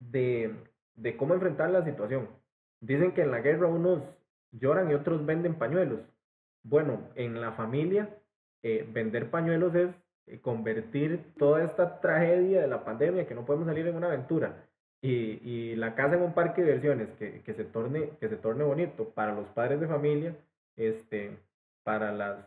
de, 0.00 0.54
de 0.96 1.16
cómo 1.16 1.34
enfrentar 1.34 1.70
la 1.70 1.84
situación. 1.84 2.28
Dicen 2.80 3.12
que 3.12 3.22
en 3.22 3.30
la 3.30 3.40
guerra 3.40 3.68
unos 3.68 4.02
lloran 4.50 4.90
y 4.90 4.94
otros 4.94 5.24
venden 5.24 5.54
pañuelos. 5.54 6.00
Bueno, 6.64 7.00
en 7.14 7.40
la 7.40 7.52
familia, 7.52 8.10
eh, 8.62 8.88
vender 8.92 9.30
pañuelos 9.30 9.74
es 9.74 9.90
convertir 10.42 11.32
toda 11.38 11.62
esta 11.64 12.00
tragedia 12.00 12.60
de 12.60 12.66
la 12.66 12.84
pandemia, 12.84 13.26
que 13.26 13.34
no 13.34 13.44
podemos 13.44 13.66
salir 13.66 13.86
en 13.86 13.96
una 13.96 14.08
aventura, 14.08 14.64
y, 15.00 15.40
y 15.42 15.76
la 15.76 15.94
casa 15.94 16.16
en 16.16 16.22
un 16.22 16.34
parque 16.34 16.62
de 16.62 16.66
diversiones, 16.66 17.10
que, 17.18 17.42
que, 17.42 17.54
se 17.54 17.64
torne, 17.64 18.10
que 18.18 18.28
se 18.28 18.36
torne 18.36 18.64
bonito 18.64 19.10
para 19.10 19.34
los 19.34 19.46
padres 19.48 19.80
de 19.80 19.86
familia, 19.86 20.36
este, 20.76 21.38
para, 21.84 22.12
las, 22.12 22.44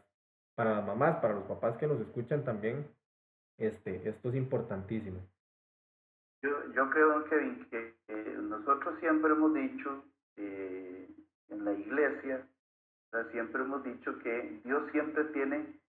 para 0.55 0.75
las 0.75 0.85
mamás, 0.85 1.17
para 1.17 1.35
los 1.35 1.45
papás 1.45 1.77
que 1.77 1.87
nos 1.87 2.01
escuchan 2.01 2.43
también, 2.43 2.85
este, 3.57 4.07
esto 4.07 4.29
es 4.29 4.35
importantísimo. 4.35 5.19
Yo, 6.41 6.49
yo 6.73 6.89
creo, 6.89 7.23
que 7.25 7.93
que 8.07 8.35
nosotros 8.41 8.99
siempre 8.99 9.31
hemos 9.31 9.53
dicho 9.53 10.03
eh, 10.37 11.09
en 11.49 11.65
la 11.65 11.73
iglesia, 11.73 12.47
siempre 13.31 13.61
hemos 13.61 13.83
dicho 13.83 14.17
que 14.19 14.61
Dios 14.63 14.89
siempre 14.91 15.25
tiene 15.25 15.79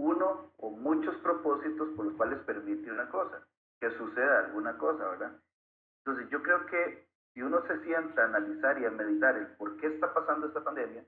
uno 0.00 0.50
o 0.58 0.70
muchos 0.70 1.14
propósitos 1.16 1.90
por 1.90 2.06
los 2.06 2.14
cuales 2.14 2.38
permite 2.40 2.90
una 2.90 3.08
cosa, 3.10 3.46
que 3.80 3.90
suceda 3.98 4.46
alguna 4.46 4.76
cosa, 4.78 5.06
¿verdad? 5.08 5.32
Entonces 5.98 6.30
yo 6.30 6.42
creo 6.42 6.64
que 6.66 7.06
si 7.34 7.42
uno 7.42 7.62
se 7.66 7.78
sienta 7.84 8.22
a 8.22 8.26
analizar 8.26 8.78
y 8.78 8.86
a 8.86 8.90
meditar 8.90 9.36
el 9.36 9.48
por 9.56 9.76
qué 9.76 9.88
está 9.88 10.12
pasando 10.14 10.46
esta 10.46 10.64
pandemia, 10.64 11.04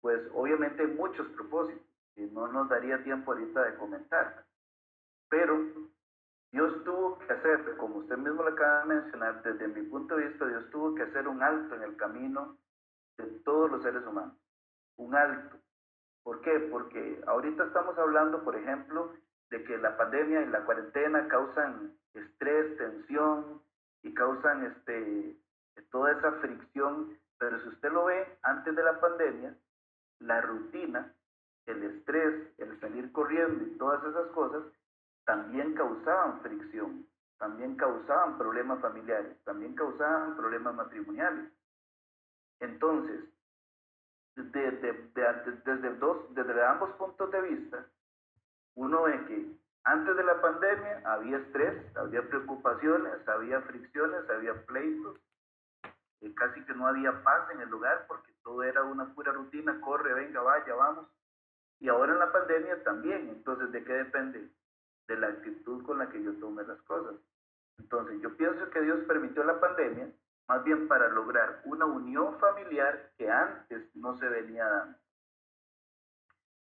pues 0.00 0.20
obviamente 0.34 0.82
hay 0.82 0.88
muchos 0.88 1.26
propósitos 1.28 1.82
que 2.14 2.26
no 2.26 2.48
nos 2.48 2.68
daría 2.68 3.02
tiempo 3.04 3.32
ahorita 3.32 3.62
de 3.62 3.76
comentar. 3.76 4.44
Pero 5.28 5.58
Dios 6.50 6.84
tuvo 6.84 7.18
que 7.18 7.32
hacer, 7.32 7.76
como 7.76 7.96
usted 7.98 8.16
mismo 8.16 8.42
lo 8.42 8.50
acaba 8.50 8.80
de 8.80 8.94
mencionar, 8.94 9.42
desde 9.42 9.68
mi 9.68 9.82
punto 9.82 10.16
de 10.16 10.28
vista, 10.28 10.46
Dios 10.46 10.68
tuvo 10.70 10.94
que 10.94 11.02
hacer 11.02 11.28
un 11.28 11.42
alto 11.42 11.74
en 11.74 11.82
el 11.82 11.96
camino 11.96 12.58
de 13.18 13.26
todos 13.44 13.70
los 13.70 13.82
seres 13.82 14.04
humanos. 14.04 14.36
Un 14.96 15.14
alto. 15.14 15.58
¿Por 16.26 16.40
qué? 16.40 16.58
Porque 16.72 17.22
ahorita 17.28 17.66
estamos 17.66 17.96
hablando, 17.96 18.42
por 18.42 18.56
ejemplo, 18.56 19.12
de 19.48 19.62
que 19.62 19.78
la 19.78 19.96
pandemia 19.96 20.42
y 20.42 20.48
la 20.48 20.64
cuarentena 20.64 21.28
causan 21.28 21.92
estrés, 22.14 22.76
tensión 22.76 23.62
y 24.02 24.12
causan 24.12 24.66
este, 24.66 25.36
toda 25.92 26.10
esa 26.10 26.32
fricción. 26.40 27.16
Pero 27.38 27.60
si 27.60 27.68
usted 27.68 27.92
lo 27.92 28.06
ve, 28.06 28.26
antes 28.42 28.74
de 28.74 28.82
la 28.82 28.98
pandemia, 28.98 29.54
la 30.18 30.40
rutina, 30.40 31.14
el 31.66 31.84
estrés, 31.84 32.58
el 32.58 32.80
salir 32.80 33.12
corriendo 33.12 33.62
y 33.62 33.78
todas 33.78 34.02
esas 34.02 34.26
cosas 34.32 34.64
también 35.26 35.74
causaban 35.74 36.40
fricción, 36.40 37.06
también 37.38 37.76
causaban 37.76 38.36
problemas 38.36 38.80
familiares, 38.80 39.36
también 39.44 39.76
causaban 39.76 40.36
problemas 40.36 40.74
matrimoniales. 40.74 41.52
Entonces, 42.58 43.20
desde, 44.36 45.94
dos, 45.98 46.34
desde 46.34 46.64
ambos 46.64 46.90
puntos 46.96 47.30
de 47.30 47.40
vista, 47.42 47.86
uno 48.74 49.02
ve 49.04 49.24
que 49.26 49.56
antes 49.84 50.16
de 50.16 50.24
la 50.24 50.40
pandemia 50.40 51.02
había 51.04 51.38
estrés, 51.38 51.96
había 51.96 52.22
preocupaciones, 52.28 53.26
había 53.26 53.60
fricciones, 53.62 54.28
había 54.28 54.54
pleitos, 54.66 55.18
y 56.20 56.34
casi 56.34 56.62
que 56.64 56.74
no 56.74 56.86
había 56.86 57.22
paz 57.22 57.50
en 57.52 57.60
el 57.60 57.68
lugar 57.68 58.04
porque 58.08 58.32
todo 58.42 58.62
era 58.62 58.82
una 58.82 59.14
pura 59.14 59.32
rutina, 59.32 59.80
corre, 59.80 60.12
venga, 60.12 60.40
vaya, 60.42 60.74
vamos. 60.74 61.06
Y 61.78 61.88
ahora 61.88 62.12
en 62.12 62.18
la 62.18 62.32
pandemia 62.32 62.82
también, 62.84 63.28
entonces, 63.28 63.70
¿de 63.72 63.84
qué 63.84 63.92
depende? 63.92 64.50
De 65.08 65.16
la 65.16 65.28
actitud 65.28 65.84
con 65.84 65.98
la 65.98 66.08
que 66.08 66.22
yo 66.22 66.34
tome 66.38 66.64
las 66.64 66.80
cosas. 66.82 67.14
Entonces, 67.78 68.20
yo 68.22 68.34
pienso 68.36 68.68
que 68.70 68.80
Dios 68.80 68.98
permitió 69.06 69.44
la 69.44 69.60
pandemia 69.60 70.10
más 70.48 70.62
bien 70.64 70.86
para 70.88 71.08
lograr 71.08 71.60
una 71.64 71.86
unión 71.86 72.38
familiar 72.38 73.12
que 73.16 73.30
antes 73.30 73.94
no 73.96 74.16
se 74.16 74.28
venía 74.28 74.66
dando. 74.66 74.98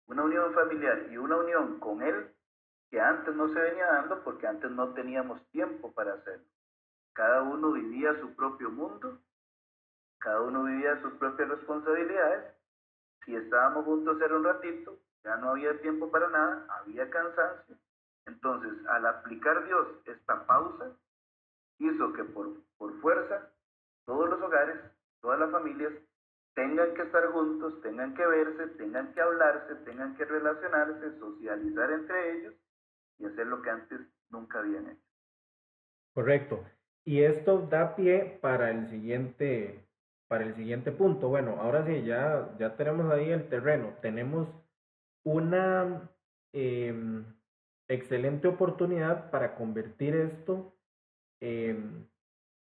Una 0.08 0.24
unión 0.24 0.54
familiar 0.54 1.08
y 1.10 1.18
una 1.18 1.38
unión 1.38 1.80
con 1.80 2.02
Él 2.02 2.34
que 2.90 3.02
antes 3.02 3.36
no 3.36 3.48
se 3.50 3.60
venía 3.60 3.88
dando 3.88 4.24
porque 4.24 4.48
antes 4.48 4.70
no 4.72 4.94
teníamos 4.94 5.42
tiempo 5.50 5.92
para 5.94 6.14
hacerlo. 6.14 6.46
Cada 7.14 7.42
uno 7.42 7.72
vivía 7.72 8.20
su 8.20 8.36
propio 8.36 8.70
mundo, 8.70 9.20
cada 10.20 10.42
uno 10.42 10.64
vivía 10.64 11.02
sus 11.02 11.14
propias 11.14 11.50
responsabilidades. 11.50 12.56
Si 13.26 13.36
estábamos 13.36 13.86
juntos 13.86 14.22
era 14.22 14.36
un 14.36 14.44
ratito, 14.44 14.98
ya 15.24 15.36
no 15.38 15.52
había 15.52 15.80
tiempo 15.82 16.12
para 16.12 16.30
nada, 16.30 16.68
había 16.70 17.10
cansancio. 17.10 17.76
Entonces, 18.26 18.74
al 18.88 19.06
aplicar 19.06 19.66
Dios 19.66 19.88
esta 20.06 20.46
pausa, 20.46 20.92
hizo 21.80 22.14
que 22.14 22.24
por, 22.24 22.54
por 22.78 23.00
fuerza 23.02 23.53
todos 24.06 24.30
los 24.30 24.42
hogares, 24.42 24.78
todas 25.22 25.40
las 25.40 25.52
familias 25.52 25.94
tengan 26.56 26.94
que 26.94 27.02
estar 27.02 27.26
juntos, 27.28 27.82
tengan 27.82 28.14
que 28.14 28.26
verse, 28.26 28.68
tengan 28.78 29.14
que 29.14 29.22
hablarse, 29.22 29.76
tengan 29.86 30.16
que 30.16 30.26
relacionarse, 30.26 31.18
socializar 31.20 31.92
entre 31.92 32.38
ellos 32.38 32.54
y 33.18 33.26
hacer 33.26 33.48
lo 33.48 33.62
que 33.62 33.70
antes 33.70 34.02
nunca 34.30 34.60
habían 34.60 34.90
hecho. 34.90 35.08
Correcto. 36.14 36.64
Y 37.06 37.24
esto 37.24 37.68
da 37.70 37.96
pie 37.96 38.38
para 38.42 38.70
el 38.70 38.88
siguiente, 38.90 39.84
para 40.28 40.46
el 40.46 40.56
siguiente 40.56 40.92
punto. 40.92 41.30
Bueno, 41.30 41.58
ahora 41.60 41.86
sí, 41.86 42.04
ya, 42.04 42.56
ya 42.60 42.76
tenemos 42.76 43.12
ahí 43.12 43.32
el 43.32 43.50
terreno. 43.50 43.96
Tenemos 44.02 44.48
una 45.24 46.10
em, 46.54 47.26
excelente 47.88 48.48
oportunidad 48.48 49.32
para 49.32 49.56
convertir 49.56 50.16
esto 50.16 50.74
en 51.42 52.08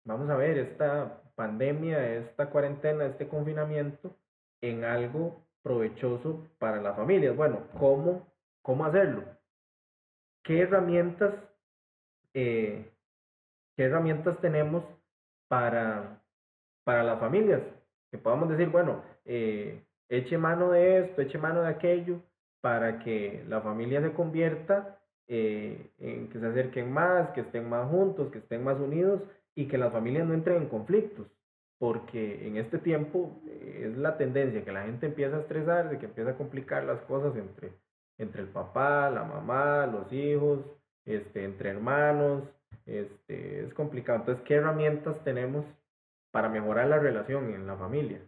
vamos 0.05 0.29
a 0.29 0.35
ver, 0.35 0.57
esta 0.57 1.20
pandemia, 1.35 2.15
esta 2.15 2.49
cuarentena, 2.49 3.05
este 3.05 3.27
confinamiento 3.27 4.15
en 4.61 4.83
algo 4.83 5.43
provechoso 5.63 6.47
para 6.59 6.81
las 6.81 6.95
familias. 6.95 7.35
Bueno, 7.35 7.67
¿cómo, 7.77 8.27
cómo 8.61 8.85
hacerlo? 8.85 9.23
¿Qué 10.43 10.61
herramientas, 10.61 11.33
eh, 12.33 12.91
qué 13.75 13.83
herramientas 13.83 14.39
tenemos 14.39 14.83
para, 15.47 16.21
para 16.83 17.03
las 17.03 17.19
familias? 17.19 17.61
Que 18.11 18.17
podamos 18.17 18.49
decir, 18.49 18.69
bueno, 18.69 19.03
eh, 19.25 19.83
eche 20.09 20.37
mano 20.37 20.71
de 20.71 20.99
esto, 20.99 21.21
eche 21.21 21.37
mano 21.37 21.61
de 21.61 21.69
aquello, 21.69 22.21
para 22.61 22.99
que 22.99 23.43
la 23.47 23.61
familia 23.61 24.01
se 24.01 24.13
convierta 24.13 24.99
eh, 25.27 25.91
en 25.99 26.29
que 26.29 26.39
se 26.39 26.45
acerquen 26.45 26.91
más, 26.91 27.29
que 27.31 27.41
estén 27.41 27.69
más 27.69 27.89
juntos, 27.89 28.31
que 28.31 28.39
estén 28.39 28.63
más 28.63 28.77
unidos 28.79 29.21
y 29.55 29.67
que 29.67 29.77
las 29.77 29.91
familias 29.91 30.27
no 30.27 30.33
entren 30.33 30.63
en 30.63 30.69
conflictos, 30.69 31.27
porque 31.77 32.47
en 32.47 32.57
este 32.57 32.77
tiempo 32.77 33.41
eh, 33.47 33.87
es 33.89 33.97
la 33.97 34.17
tendencia 34.17 34.63
que 34.63 34.71
la 34.71 34.83
gente 34.83 35.07
empieza 35.07 35.37
a 35.37 35.41
estresarse, 35.41 35.99
que 35.99 36.05
empieza 36.05 36.31
a 36.31 36.37
complicar 36.37 36.83
las 36.83 37.01
cosas 37.01 37.35
entre, 37.35 37.73
entre 38.17 38.41
el 38.41 38.47
papá, 38.49 39.09
la 39.09 39.23
mamá, 39.23 39.87
los 39.87 40.11
hijos, 40.13 40.59
este, 41.05 41.43
entre 41.43 41.69
hermanos, 41.69 42.43
este, 42.85 43.65
es 43.65 43.73
complicado. 43.73 44.19
Entonces, 44.19 44.43
¿qué 44.45 44.55
herramientas 44.55 45.23
tenemos 45.23 45.65
para 46.31 46.49
mejorar 46.49 46.87
la 46.87 46.99
relación 46.99 47.53
en 47.53 47.67
la 47.67 47.75
familia? 47.75 48.21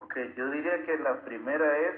Ok, 0.00 0.16
yo 0.36 0.50
diría 0.50 0.84
que 0.84 0.98
la 0.98 1.22
primera 1.24 1.78
es 1.88 1.96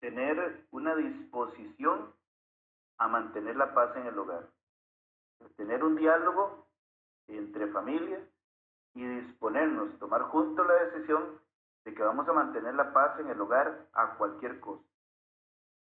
tener 0.00 0.66
una 0.70 0.94
disposición 0.96 2.12
a 2.98 3.08
mantener 3.08 3.56
la 3.56 3.74
paz 3.74 3.96
en 3.96 4.06
el 4.06 4.18
hogar. 4.18 4.48
Tener 5.56 5.82
un 5.82 5.96
diálogo 5.96 6.69
entre 7.36 7.66
familias 7.68 8.20
y 8.94 9.04
disponernos, 9.04 9.98
tomar 9.98 10.22
juntos 10.22 10.66
la 10.66 10.84
decisión 10.84 11.40
de 11.84 11.94
que 11.94 12.02
vamos 12.02 12.28
a 12.28 12.32
mantener 12.32 12.74
la 12.74 12.92
paz 12.92 13.18
en 13.20 13.28
el 13.28 13.40
hogar 13.40 13.86
a 13.94 14.16
cualquier 14.16 14.60
costo. 14.60 14.84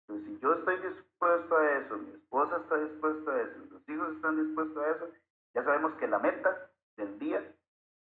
Entonces, 0.07 0.27
si 0.27 0.39
yo 0.39 0.53
estoy 0.53 0.75
dispuesto 0.77 1.57
a 1.57 1.77
eso, 1.77 1.97
mi 1.97 2.11
esposa 2.11 2.57
está 2.57 2.77
dispuesta 2.77 3.31
a 3.31 3.41
eso, 3.41 3.59
los 3.71 3.89
hijos 3.89 4.15
están 4.15 4.45
dispuestos 4.45 4.83
a 4.83 4.91
eso, 4.91 5.09
ya 5.53 5.63
sabemos 5.63 5.93
que 5.93 6.07
la 6.07 6.19
meta 6.19 6.69
del 6.97 7.19
día 7.19 7.43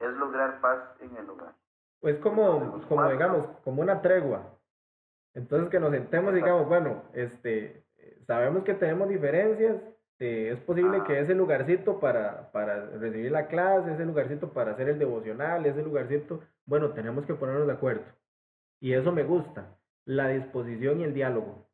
es 0.00 0.12
lograr 0.14 0.60
paz 0.60 0.80
en 1.00 1.16
el 1.16 1.28
hogar. 1.30 1.54
Pues 2.00 2.18
como, 2.20 2.82
como 2.88 3.10
digamos, 3.10 3.46
como 3.64 3.82
una 3.82 4.00
tregua. 4.02 4.42
Entonces 5.34 5.68
que 5.70 5.80
nos 5.80 5.90
sentemos 5.90 6.32
y 6.32 6.36
digamos, 6.36 6.68
bueno, 6.68 7.02
este, 7.12 7.84
sabemos 8.26 8.64
que 8.64 8.74
tenemos 8.74 9.08
diferencias, 9.08 9.76
eh, 10.18 10.50
es 10.52 10.60
posible 10.60 11.02
que 11.04 11.20
ese 11.20 11.34
lugarcito 11.34 12.00
para, 12.00 12.50
para 12.50 12.86
recibir 12.86 13.30
la 13.30 13.48
clase, 13.48 13.92
ese 13.92 14.06
lugarcito 14.06 14.50
para 14.52 14.72
hacer 14.72 14.88
el 14.88 14.98
devocional, 14.98 15.66
ese 15.66 15.82
lugarcito, 15.82 16.40
bueno, 16.64 16.92
tenemos 16.92 17.26
que 17.26 17.34
ponernos 17.34 17.66
de 17.66 17.74
acuerdo. 17.74 18.04
Y 18.80 18.94
eso 18.94 19.12
me 19.12 19.24
gusta, 19.24 19.76
la 20.06 20.28
disposición 20.28 21.00
y 21.00 21.04
el 21.04 21.12
diálogo. 21.12 21.66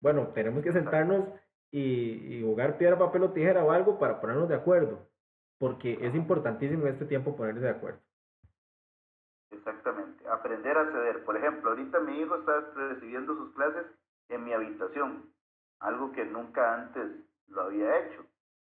Bueno, 0.00 0.28
tenemos 0.28 0.62
que 0.62 0.72
sentarnos 0.72 1.28
y, 1.72 2.36
y 2.36 2.42
jugar 2.42 2.78
piedra, 2.78 2.98
papel 2.98 3.24
o 3.24 3.32
tijera 3.32 3.64
o 3.64 3.72
algo 3.72 3.98
para 3.98 4.20
ponernos 4.20 4.48
de 4.48 4.54
acuerdo, 4.54 5.08
porque 5.58 5.98
es 6.00 6.14
importantísimo 6.14 6.86
en 6.86 6.92
este 6.92 7.06
tiempo 7.06 7.36
ponerse 7.36 7.60
de 7.60 7.70
acuerdo. 7.70 8.00
Exactamente, 9.50 10.28
aprender 10.28 10.78
a 10.78 10.92
ceder. 10.92 11.24
Por 11.24 11.36
ejemplo, 11.36 11.70
ahorita 11.70 11.98
mi 12.00 12.20
hijo 12.20 12.36
está 12.36 12.60
recibiendo 12.74 13.34
sus 13.34 13.52
clases 13.54 13.86
en 14.28 14.44
mi 14.44 14.52
habitación, 14.52 15.32
algo 15.80 16.12
que 16.12 16.24
nunca 16.24 16.74
antes 16.74 17.29
lo 17.50 17.62
había 17.62 17.98
hecho. 17.98 18.24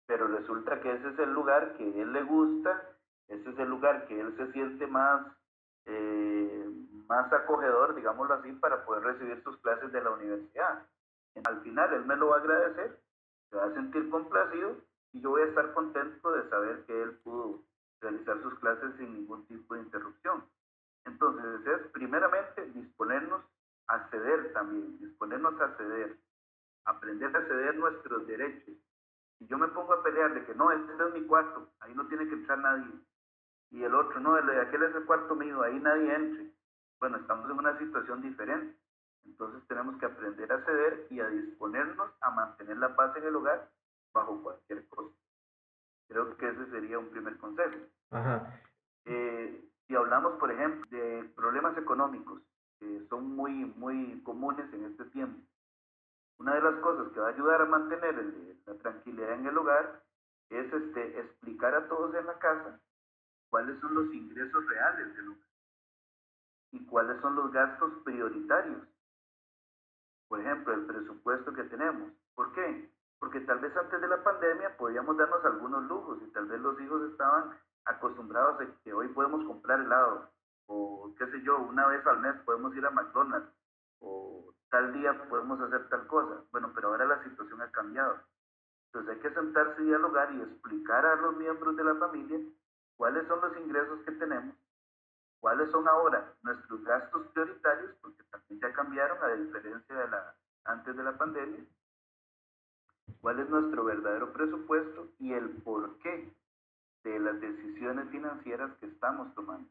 Pero 0.06 0.28
resulta 0.28 0.80
que 0.82 0.92
ese 0.92 1.10
es 1.10 1.20
el 1.20 1.34
lugar 1.34 1.78
que 1.78 2.02
él 2.02 2.12
le 2.12 2.24
gusta, 2.24 2.90
ese 3.28 3.50
es 3.50 3.60
el 3.60 3.70
lugar 3.70 4.06
que 4.08 4.20
él 4.20 4.36
se 4.38 4.52
siente 4.52 4.86
más, 4.88 5.26
eh, 5.86 6.70
más 7.08 7.32
acogedor, 7.32 7.96
digámoslo 7.96 8.34
así, 8.36 8.52
para 8.54 8.84
poder 8.86 9.04
recibir 9.04 9.42
sus 9.44 9.58
clases 9.58 9.92
de 9.92 10.02
la 10.02 10.12
universidad. 10.12 10.86
Al 11.46 11.62
final 11.62 11.94
él 11.94 12.06
me 12.06 12.16
lo 12.16 12.28
va 12.28 12.38
a 12.38 12.40
agradecer, 12.40 13.00
se 13.50 13.56
va 13.56 13.66
a 13.66 13.74
sentir 13.74 14.10
complacido 14.10 14.78
y 15.14 15.22
yo 15.22 15.32
voy 15.32 15.42
a 15.42 15.46
estar 15.46 15.74
contento 15.74 16.32
de 16.32 16.50
saber 16.50 16.86
que 16.86 17.02
él 17.02 17.18
pudo 17.24 17.64
realizar 18.02 18.42
sus 18.42 18.60
clases 18.60 18.96
sin 18.98 19.14
ningún 19.14 19.46
tipo 19.48 19.74
de 19.74 19.82
interrupción. 19.82 20.44
Entonces 21.06 21.66
es 21.66 21.92
primeramente 21.92 22.66
disponernos 22.68 23.42
a 23.88 24.10
ceder 24.10 24.54
también, 24.54 24.98
disponernos 25.00 25.60
a 25.60 25.76
ceder, 25.76 26.18
aprender 26.86 27.36
a 27.36 27.48
ceder 27.48 27.76
nuestros 27.78 28.28
derechos. 28.28 28.76
Si 29.38 29.48
yo 29.48 29.58
me 29.58 29.68
pongo 29.70 29.94
a 29.94 30.04
pelear 30.04 30.34
de 30.34 30.46
que 30.46 30.56
no, 30.56 30.72
este 30.72 30.92
es 30.92 31.14
mi 31.14 31.26
cuarto, 31.28 31.70
ahí 31.80 31.94
no 31.94 32.08
tiene 32.08 32.28
que 32.28 32.36
entrar 32.36 32.60
nadie, 32.60 32.92
y 33.74 33.84
el 33.84 33.96
otro, 33.96 34.20
no, 34.20 34.38
el 34.38 34.46
de 34.46 34.62
aquel 34.62 34.84
es 34.84 34.96
el 34.96 35.06
cuarto 35.06 35.36
mío, 35.36 35.64
ahí 35.64 35.80
nadie 35.80 36.14
entre. 36.14 36.52
Bueno, 37.00 37.18
estamos 37.18 37.50
en 37.50 37.58
una 37.58 37.78
situación 37.80 38.22
diferente. 38.22 38.78
Entonces 39.26 39.68
tenemos 39.68 39.98
que 39.98 40.06
aprender 40.06 40.52
a 40.52 40.64
ceder 40.64 41.08
y 41.10 41.20
a 41.20 41.28
disponernos 41.28 42.12
a 42.22 42.30
mantener 42.30 42.78
la 42.78 42.96
paz 42.96 43.16
en 43.18 43.24
el 43.24 43.36
hogar 43.36 43.68
bajo 44.14 44.44
cualquier 44.44 44.88
cosa. 44.90 45.16
Creo 46.08 46.38
que 46.38 46.50
ese 46.50 46.70
sería 46.70 47.00
un 47.00 47.10
primer 47.10 47.36
consejo. 47.38 47.80
Ajá. 48.12 48.62
Eh, 49.06 49.66
si 49.88 49.96
hablamos, 49.96 50.34
por 50.34 50.52
ejemplo, 50.52 50.86
de 50.92 51.24
problemas 51.36 51.76
económicos, 51.76 52.44
que 52.80 53.08
son 53.10 53.36
muy, 53.36 53.66
muy 53.76 54.22
comunes 54.22 54.72
en 54.72 54.86
este 54.86 55.06
tiempo, 55.06 55.42
una 56.38 56.56
de 56.56 56.62
las 56.62 56.76
cosas 56.82 57.12
que 57.14 57.20
va 57.20 57.28
a 57.28 57.32
ayudar 57.32 57.62
a 57.62 57.66
mantener 57.66 58.16
la 58.66 58.74
tranquilidad 58.76 59.34
en 59.34 59.48
el 59.48 59.58
hogar 59.58 60.02
es 60.50 60.74
este, 60.74 61.20
explicar 61.20 61.74
a 61.76 61.88
todos 61.88 62.14
en 62.16 62.26
la 62.26 62.38
casa 62.40 62.80
cuáles 63.50 63.80
son 63.80 63.94
los 63.94 64.14
ingresos 64.14 64.66
reales 64.68 65.16
del 65.16 65.30
hogar 65.30 65.48
y 66.72 66.86
cuáles 66.86 67.22
son 67.22 67.36
los 67.36 67.52
gastos 67.52 67.94
prioritarios. 68.04 68.88
Por 70.28 70.40
ejemplo, 70.40 70.74
el 70.74 70.86
presupuesto 70.86 71.54
que 71.54 71.64
tenemos. 71.66 72.12
¿Por 72.34 72.52
qué? 72.54 72.92
Porque 73.20 73.40
tal 73.42 73.60
vez 73.60 73.76
antes 73.78 74.02
de 74.02 74.08
la 74.08 74.24
pandemia 74.24 74.76
podíamos 74.78 75.16
darnos 75.16 75.46
algunos 75.46 75.84
lujos 75.84 76.20
y 76.24 76.32
tal 76.32 76.48
vez 76.48 76.60
los 76.60 76.80
hijos 76.82 77.12
estaban 77.12 77.58
acostumbrados 77.86 78.60
a 78.62 78.84
que 78.84 78.94
hoy 78.94 79.08
podemos 79.10 79.46
comprar 79.46 79.80
helado 79.80 80.30
o 80.68 81.14
qué 81.18 81.28
sé 81.28 81.42
yo, 81.44 81.60
una 81.60 81.88
vez 81.88 82.06
al 82.08 82.20
mes 82.20 82.36
podemos 82.46 82.76
ir 82.76 82.86
a 82.86 82.92
McDonald's 82.92 83.50
tal 84.74 84.92
día 84.92 85.14
podemos 85.30 85.62
hacer 85.62 85.88
tal 85.88 86.08
cosa. 86.08 86.42
Bueno, 86.52 86.72
pero 86.74 86.88
ahora 86.88 87.06
la 87.06 87.24
situación 87.24 87.62
ha 87.62 87.70
cambiado. 87.70 88.20
Entonces 88.88 89.16
hay 89.16 89.22
que 89.22 89.36
sentarse 89.36 89.84
y 89.84 89.86
dialogar 89.86 90.34
y 90.34 90.42
explicar 90.42 91.06
a 91.06 91.16
los 91.16 91.38
miembros 91.38 91.76
de 91.78 91.84
la 91.84 91.94
familia 91.94 92.40
cuáles 92.98 93.28
son 93.28 93.40
los 93.40 93.56
ingresos 93.58 94.00
que 94.04 94.14
tenemos, 94.14 94.56
cuáles 95.40 95.70
son 95.70 95.88
ahora 95.88 96.34
nuestros 96.42 96.84
gastos 96.86 97.28
prioritarios, 97.34 97.92
porque 98.02 98.24
también 98.32 98.62
ya 98.62 98.74
cambiaron 98.74 99.18
a 99.22 99.28
diferencia 99.36 99.96
de 99.96 100.08
la 100.08 100.36
antes 100.66 100.98
de 100.98 101.04
la 101.04 101.18
pandemia, 101.20 101.64
cuál 103.22 103.42
es 103.42 103.50
nuestro 103.50 103.84
verdadero 103.84 104.34
presupuesto 104.34 105.08
y 105.20 105.34
el 105.34 105.50
porqué 105.62 106.34
de 107.04 107.20
las 107.20 107.40
decisiones 107.40 108.10
financieras 108.10 108.72
que 108.80 108.88
estamos 108.88 109.36
tomando. 109.36 109.70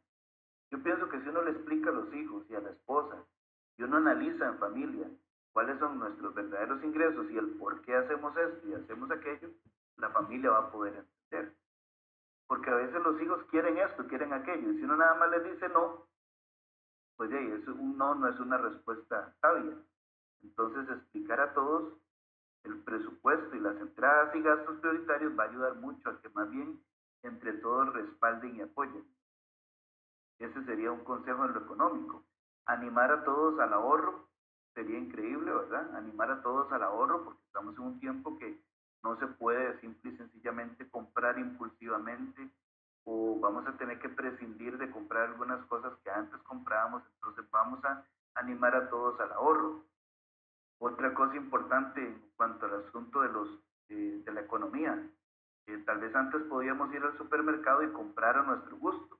Yo 0.71 0.80
pienso 0.80 1.09
que 1.09 1.21
si 1.23 1.28
uno 1.28 1.42
le 1.42 1.50
explica 1.50 1.90
a 1.90 1.94
los 1.94 2.14
hijos 2.14 2.44
y 2.49 2.54
a 2.54 2.61
la 2.61 2.71
esposa, 2.71 3.16
y 3.76 3.83
uno 3.83 3.97
analiza 3.97 4.47
en 4.47 4.59
familia 4.59 5.09
cuáles 5.52 5.79
son 5.79 5.99
nuestros 5.99 6.35
verdaderos 6.35 6.83
ingresos 6.83 7.31
y 7.31 7.38
el 7.38 7.50
por 7.59 7.81
qué 7.83 7.95
hacemos 7.95 8.37
esto 8.37 8.69
y 8.69 8.75
hacemos 8.75 9.11
aquello, 9.11 9.50
la 9.97 10.11
familia 10.11 10.50
va 10.50 10.59
a 10.59 10.71
poder 10.71 10.95
entender. 10.95 11.55
Porque 12.47 12.71
a 12.71 12.75
veces 12.75 13.02
los 13.02 13.21
hijos 13.21 13.43
quieren 13.50 13.79
esto, 13.79 14.07
quieren 14.07 14.33
aquello, 14.33 14.73
y 14.73 14.76
si 14.76 14.85
uno 14.85 14.97
nada 14.97 15.14
más 15.14 15.31
les 15.31 15.45
dice 15.45 15.69
no, 15.69 16.07
pues 17.17 17.31
ya, 17.31 17.38
eso, 17.38 17.73
un 17.75 17.97
no 17.97 18.14
no 18.14 18.29
es 18.29 18.38
una 18.41 18.59
respuesta 18.59 19.35
sabia. 19.41 19.76
Entonces 20.43 20.89
explicar 20.89 21.41
a 21.41 21.54
todos 21.54 21.95
el 22.65 22.78
presupuesto 22.82 23.56
y 23.56 23.61
las 23.61 23.76
entradas 23.76 24.35
y 24.35 24.43
gastos 24.43 24.78
prioritarios 24.80 25.39
va 25.39 25.45
a 25.45 25.49
ayudar 25.49 25.75
mucho 25.76 26.08
a 26.08 26.21
que 26.21 26.28
más 26.30 26.50
bien 26.50 26.80
entre 27.23 27.52
todos 27.54 27.93
respalden 27.93 28.56
y 28.56 28.63
apoyen. 28.63 29.04
Ese 30.39 30.65
sería 30.65 30.91
un 30.91 31.04
consejo 31.04 31.45
en 31.45 31.54
lo 31.54 31.61
económico. 31.61 32.25
Animar 32.67 33.11
a 33.11 33.25
todos 33.25 33.59
al 33.61 33.73
ahorro 33.73 34.29
sería 34.75 34.99
increíble, 34.99 35.53
¿verdad? 35.53 35.95
Animar 35.97 36.31
a 36.31 36.43
todos 36.43 36.71
al 36.73 36.83
ahorro 36.83 37.25
porque 37.25 37.43
estamos 37.47 37.77
en 37.77 37.83
un 37.83 38.01
tiempo 38.01 38.39
que 38.39 38.61
no 39.03 39.19
se 39.19 39.27
puede 39.27 39.81
simple 39.81 40.13
y 40.13 40.17
sencillamente 40.17 40.89
comprar 40.91 41.39
impulsivamente 41.39 42.51
o 43.05 43.39
vamos 43.41 43.67
a 43.67 43.77
tener 43.77 43.99
que 43.99 44.09
prescindir 44.09 44.79
de 44.79 44.91
comprar 44.91 45.29
algunas 45.31 45.65
cosas 45.67 45.93
que 46.05 46.11
antes 46.11 46.41
comprábamos, 46.43 47.03
entonces 47.17 47.45
vamos 47.51 47.85
a 47.85 48.05
animar 48.37 48.77
a 48.77 48.89
todos 48.89 49.19
al 49.21 49.33
ahorro. 49.33 49.85
Otra 50.79 51.13
cosa 51.15 51.37
importante 51.37 52.01
en 52.01 52.31
cuanto 52.37 52.67
al 52.67 52.87
asunto 52.87 53.21
de, 53.23 53.29
los, 53.29 53.49
eh, 53.89 54.23
de 54.25 54.33
la 54.33 54.41
economía, 54.43 55.01
tal 55.85 55.99
vez 55.99 56.15
antes 56.15 56.43
podíamos 56.43 56.93
ir 56.95 57.03
al 57.03 57.17
supermercado 57.19 57.83
y 57.83 57.93
comprar 57.93 58.37
a 58.37 58.43
nuestro 58.43 58.77
gusto. 58.77 59.19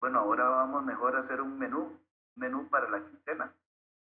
Bueno, 0.00 0.20
ahora 0.20 0.48
vamos 0.48 0.84
mejor 0.84 1.16
a 1.16 1.20
hacer 1.20 1.40
un 1.40 1.58
menú, 1.58 1.98
menú 2.40 2.68
para 2.68 2.88
la 2.90 3.04
quincena. 3.06 3.52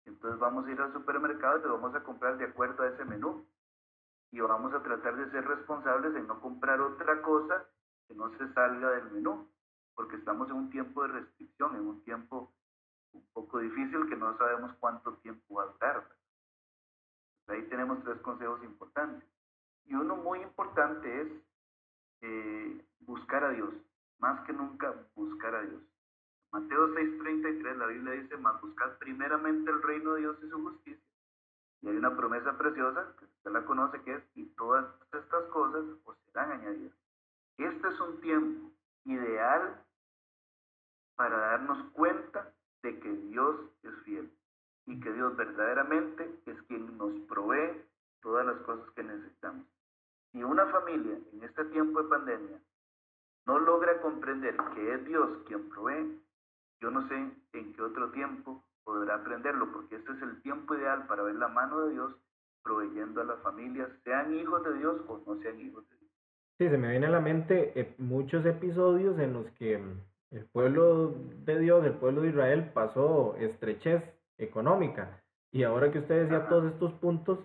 Entonces 0.06 0.40
vamos 0.40 0.66
a 0.66 0.72
ir 0.72 0.82
al 0.82 0.94
supermercado 0.94 1.60
y 1.60 1.62
te 1.62 1.68
vamos 1.68 1.94
a 1.94 2.04
comprar 2.04 2.38
de 2.38 2.46
acuerdo 2.46 2.84
a 2.84 2.88
ese 2.88 3.06
menú 3.06 3.46
y 4.32 4.40
vamos 4.40 4.74
a 4.74 4.82
tratar 4.82 5.16
de 5.16 5.30
ser 5.32 5.46
responsables 5.48 6.16
en 6.16 6.26
no 6.28 6.40
comprar 6.40 6.80
otra 6.82 7.22
cosa 7.22 7.66
que 8.08 8.16
no 8.16 8.30
se 8.38 8.52
salga 8.54 8.92
del 8.92 9.12
menú, 9.12 9.48
porque 9.94 10.16
estamos 10.16 10.50
en 10.50 10.56
un 10.56 10.70
tiempo 10.70 11.04
de 11.04 11.10
restricción, 11.10 11.76
en 11.76 11.88
un 11.88 12.04
tiempo 12.04 12.52
un 13.12 13.26
poco 13.34 13.60
difícil 13.60 14.08
que 14.08 14.16
no 14.16 14.38
sabemos 14.38 14.72
cuánto 14.80 15.14
tiempo 15.18 15.56
va 15.56 15.64
a 15.64 15.68
durar. 15.68 16.10
Ahí 17.48 17.64
tenemos 17.70 18.04
tres 18.04 18.20
consejos 18.22 18.64
importantes. 18.64 19.28
Y 19.86 19.96
uno 19.96 20.16
muy 20.16 20.42
importante 20.42 21.22
es 21.22 21.28
eh, 22.22 22.86
buscar 23.00 23.44
a 23.44 23.50
Dios, 23.50 23.74
más 24.20 24.46
que 24.46 24.54
nunca 24.54 24.94
buscar 25.16 25.56
a 25.56 25.62
Dios. 25.62 25.82
Mateo 26.52 26.88
6:33 26.94 27.78
la 27.78 27.88
Biblia 27.88 28.14
dice, 28.14 28.38
más 28.38 28.60
buscad 28.62 28.98
primeramente 28.98 29.70
el 29.72 29.82
reino 29.82 30.14
de 30.14 30.22
Dios 30.22 30.38
y 30.44 30.50
su 30.50 30.62
justicia 30.62 31.10
y 31.82 31.88
hay 31.88 31.96
una 31.96 32.16
promesa 32.16 32.58
preciosa, 32.58 33.16
que 33.18 33.26
usted 33.26 33.52
la 33.52 33.66
conoce, 33.66 34.02
que 34.02 34.16
es, 34.16 34.24
y 34.36 34.46
todas 34.56 34.86
estas 35.14 35.44
cosas 35.46 35.84
os 36.04 36.18
serán 36.26 36.52
añadidas. 36.52 36.94
Este 37.58 37.88
es 37.88 38.00
un 38.00 38.20
tiempo 38.22 38.72
ideal 39.06 39.82
para 41.16 41.38
darnos 41.38 41.92
cuenta 41.92 42.54
de 42.84 43.00
que 43.00 43.10
Dios 43.10 43.56
es 43.84 43.94
fiel 44.04 44.32
y 44.86 45.00
que 45.00 45.12
Dios 45.12 45.36
verdaderamente 45.36 46.42
es 46.46 46.62
quien 46.64 46.98
nos 46.98 47.14
provee 47.28 47.82
todas 48.22 48.46
las 48.46 48.58
cosas 48.62 48.90
que 48.92 49.04
necesitamos. 49.04 49.66
Si 50.32 50.44
una 50.44 50.66
familia 50.68 51.18
en 51.34 51.44
este 51.44 51.66
tiempo 51.66 52.02
de 52.02 52.10
pandemia 52.10 52.62
no 53.46 53.60
logra 53.60 54.02
comprender 54.02 54.56
que 54.74 54.94
es 54.94 55.06
Dios 55.06 55.30
quien 55.48 55.68
provee, 55.70 56.22
yo 56.82 56.92
no 56.92 57.08
sé 57.08 57.16
en 57.54 57.74
qué 57.74 57.82
otro 57.82 58.12
tiempo 58.12 58.64
podrá 58.84 59.16
aprenderlo, 59.16 59.72
porque 59.72 59.96
este 59.96 60.12
es 60.14 60.22
el 60.22 60.42
tiempo 60.42 60.76
ideal 60.76 61.06
para 61.08 61.24
ver 61.24 61.36
la 61.36 61.48
mano 61.48 61.82
de 61.82 61.94
Dios 61.94 62.16
proveyendo 62.64 63.22
a 63.22 63.26
las 63.26 63.40
familias, 63.42 63.90
sean 64.04 64.34
hijos 64.34 64.64
de 64.64 64.74
Dios 64.74 65.02
o 65.08 65.22
no 65.26 65.42
sean 65.42 65.60
hijos 65.60 65.88
de 65.90 65.98
Dios. 65.98 66.12
Sí, 66.58 66.70
se 66.70 66.78
me 66.78 66.92
viene 66.92 67.08
a 67.08 67.12
la 67.12 67.22
mente 67.22 67.72
eh, 67.80 67.96
muchos 67.98 68.46
episodios 68.46 69.18
en 69.20 69.34
los 69.34 69.50
que 69.52 69.78
mm, 69.78 70.02
el 70.32 70.46
pueblo 70.46 71.16
de 71.46 71.60
Dios, 71.60 71.86
el 71.86 71.94
pueblo 71.94 72.22
de 72.22 72.30
Israel, 72.30 72.72
pasó 72.74 73.36
estrechez 73.38 74.04
económica. 74.38 75.22
Y 75.52 75.64
ahora 75.64 75.92
que 75.92 76.00
usted 76.00 76.24
decía 76.24 76.48
todos 76.48 76.72
estos 76.72 76.94
puntos, 76.94 77.40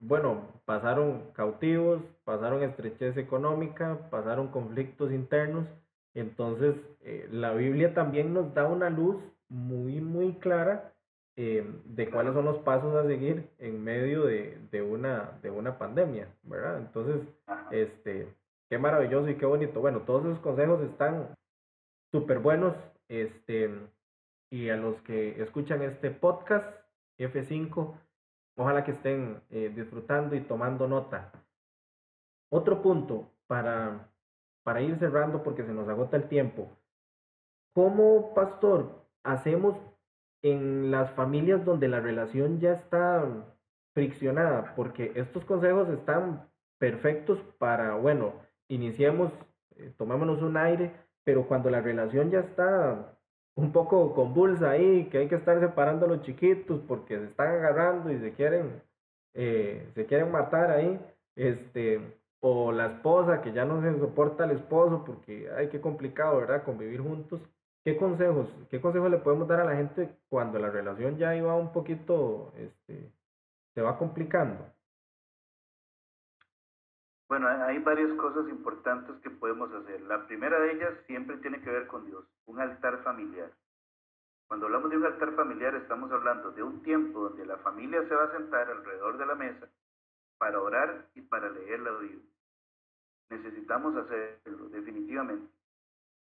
bueno, 0.00 0.48
pasaron 0.64 1.30
cautivos, 1.32 2.02
pasaron 2.24 2.62
estrechez 2.62 3.16
económica, 3.16 4.08
pasaron 4.10 4.48
conflictos 4.48 5.12
internos. 5.12 5.66
Entonces, 6.14 6.74
eh, 7.00 7.28
la 7.30 7.54
Biblia 7.54 7.94
también 7.94 8.34
nos 8.34 8.52
da 8.54 8.66
una 8.66 8.90
luz 8.90 9.16
muy, 9.48 10.00
muy 10.00 10.34
clara 10.34 10.92
eh, 11.36 11.64
de 11.86 12.10
cuáles 12.10 12.34
son 12.34 12.44
los 12.44 12.58
pasos 12.58 12.94
a 12.94 13.06
seguir 13.06 13.48
en 13.58 13.82
medio 13.82 14.24
de, 14.24 14.58
de, 14.70 14.82
una, 14.82 15.38
de 15.42 15.50
una 15.50 15.78
pandemia, 15.78 16.28
¿verdad? 16.42 16.78
Entonces, 16.78 17.26
este, 17.70 18.28
qué 18.68 18.78
maravilloso 18.78 19.30
y 19.30 19.36
qué 19.36 19.46
bonito. 19.46 19.80
Bueno, 19.80 20.00
todos 20.00 20.26
esos 20.26 20.40
consejos 20.40 20.82
están 20.82 21.34
súper 22.10 22.38
buenos, 22.40 22.76
este, 23.08 23.70
y 24.50 24.68
a 24.68 24.76
los 24.76 25.00
que 25.02 25.40
escuchan 25.42 25.80
este 25.80 26.10
podcast, 26.10 26.66
F5, 27.18 27.94
ojalá 28.56 28.84
que 28.84 28.90
estén 28.90 29.40
eh, 29.50 29.72
disfrutando 29.74 30.36
y 30.36 30.40
tomando 30.42 30.86
nota. 30.86 31.32
Otro 32.50 32.82
punto 32.82 33.30
para, 33.46 34.11
para 34.62 34.80
ir 34.80 34.96
cerrando 34.98 35.42
porque 35.42 35.64
se 35.64 35.72
nos 35.72 35.88
agota 35.88 36.16
el 36.16 36.28
tiempo. 36.28 36.68
¿Cómo, 37.74 38.34
pastor, 38.34 39.06
hacemos 39.24 39.76
en 40.42 40.90
las 40.90 41.10
familias 41.12 41.64
donde 41.64 41.88
la 41.88 42.00
relación 42.00 42.60
ya 42.60 42.72
está 42.72 43.24
friccionada, 43.94 44.74
porque 44.74 45.12
estos 45.14 45.44
consejos 45.44 45.88
están 45.88 46.48
perfectos 46.78 47.38
para, 47.58 47.94
bueno, 47.94 48.34
iniciemos, 48.68 49.32
eh, 49.76 49.92
tomémonos 49.96 50.42
un 50.42 50.56
aire, 50.56 50.92
pero 51.24 51.46
cuando 51.46 51.70
la 51.70 51.80
relación 51.80 52.30
ya 52.30 52.40
está 52.40 53.16
un 53.54 53.72
poco 53.72 54.14
convulsa 54.14 54.70
ahí, 54.70 55.08
que 55.10 55.18
hay 55.18 55.28
que 55.28 55.36
estar 55.36 55.60
separando 55.60 56.06
a 56.06 56.08
los 56.08 56.22
chiquitos 56.22 56.80
porque 56.88 57.18
se 57.18 57.24
están 57.26 57.48
agarrando 57.48 58.10
y 58.10 58.18
se 58.18 58.32
quieren, 58.32 58.82
eh, 59.34 59.88
se 59.94 60.06
quieren 60.06 60.32
matar 60.32 60.70
ahí, 60.70 60.98
este, 61.36 62.00
o 62.44 62.72
la 62.72 62.86
esposa 62.86 63.40
que 63.40 63.52
ya 63.52 63.64
no 63.64 63.80
se 63.80 63.98
soporta 64.00 64.44
al 64.44 64.50
esposo 64.50 65.04
porque, 65.04 65.48
ay, 65.56 65.68
qué 65.68 65.80
complicado, 65.80 66.38
¿verdad? 66.38 66.64
Convivir 66.64 67.00
juntos. 67.00 67.40
¿Qué 67.84 67.96
consejos, 67.96 68.48
qué 68.68 68.80
consejos 68.80 69.10
le 69.10 69.18
podemos 69.18 69.46
dar 69.46 69.60
a 69.60 69.64
la 69.64 69.76
gente 69.76 70.18
cuando 70.28 70.58
la 70.58 70.70
relación 70.70 71.18
ya 71.18 71.34
iba 71.36 71.54
un 71.54 71.72
poquito, 71.72 72.52
este, 72.56 73.12
se 73.74 73.82
va 73.82 73.96
complicando? 73.96 74.66
Bueno, 77.28 77.48
hay 77.48 77.78
varias 77.78 78.12
cosas 78.14 78.48
importantes 78.48 79.16
que 79.22 79.30
podemos 79.30 79.72
hacer. 79.72 80.00
La 80.02 80.26
primera 80.26 80.60
de 80.60 80.72
ellas 80.72 80.94
siempre 81.06 81.38
tiene 81.38 81.60
que 81.60 81.70
ver 81.70 81.86
con 81.86 82.06
Dios, 82.06 82.24
un 82.46 82.60
altar 82.60 83.02
familiar. 83.04 83.50
Cuando 84.48 84.66
hablamos 84.66 84.90
de 84.90 84.96
un 84.98 85.06
altar 85.06 85.32
familiar 85.34 85.74
estamos 85.76 86.10
hablando 86.10 86.50
de 86.50 86.62
un 86.62 86.82
tiempo 86.82 87.20
donde 87.20 87.46
la 87.46 87.56
familia 87.58 88.06
se 88.06 88.14
va 88.14 88.24
a 88.24 88.32
sentar 88.32 88.68
alrededor 88.68 89.16
de 89.16 89.26
la 89.26 89.34
mesa 89.34 89.68
para 90.42 90.60
orar 90.60 91.06
y 91.14 91.20
para 91.20 91.48
leer 91.50 91.78
la 91.78 91.92
Biblia. 91.92 92.34
Necesitamos 93.30 93.94
hacerlo, 93.94 94.70
definitivamente. 94.70 95.48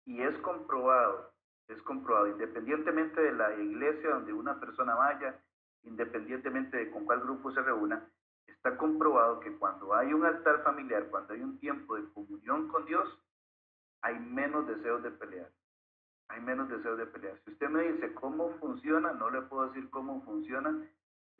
Y 0.03 0.21
es 0.21 0.37
comprobado, 0.39 1.31
es 1.69 1.81
comprobado, 1.83 2.27
independientemente 2.27 3.21
de 3.21 3.31
la 3.31 3.55
iglesia 3.55 4.09
donde 4.09 4.33
una 4.33 4.59
persona 4.59 4.93
vaya, 4.93 5.39
independientemente 5.83 6.75
de 6.75 6.91
con 6.91 7.05
cuál 7.05 7.21
grupo 7.21 7.49
se 7.53 7.61
reúna, 7.61 8.09
está 8.45 8.75
comprobado 8.75 9.39
que 9.39 9.55
cuando 9.57 9.95
hay 9.95 10.11
un 10.11 10.25
altar 10.25 10.63
familiar, 10.63 11.07
cuando 11.09 11.33
hay 11.33 11.39
un 11.39 11.57
tiempo 11.57 11.95
de 11.95 12.11
comunión 12.11 12.67
con 12.67 12.83
Dios, 12.83 13.07
hay 14.01 14.19
menos 14.19 14.67
deseos 14.67 15.01
de 15.01 15.11
pelear. 15.11 15.49
Hay 16.27 16.41
menos 16.41 16.67
deseos 16.67 16.97
de 16.97 17.05
pelear. 17.05 17.39
Si 17.45 17.51
usted 17.51 17.69
me 17.69 17.83
dice 17.83 18.13
cómo 18.15 18.49
funciona, 18.57 19.13
no 19.13 19.29
le 19.29 19.43
puedo 19.43 19.69
decir 19.69 19.89
cómo 19.89 20.21
funciona, 20.25 20.75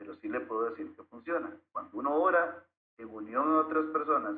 pero 0.00 0.16
sí 0.16 0.28
le 0.30 0.40
puedo 0.40 0.70
decir 0.70 0.96
que 0.96 1.02
funciona. 1.04 1.54
Cuando 1.72 1.98
uno 1.98 2.14
ora 2.16 2.64
en 2.96 3.08
unión 3.08 3.48
a 3.50 3.60
otras 3.60 3.84
personas 3.92 4.34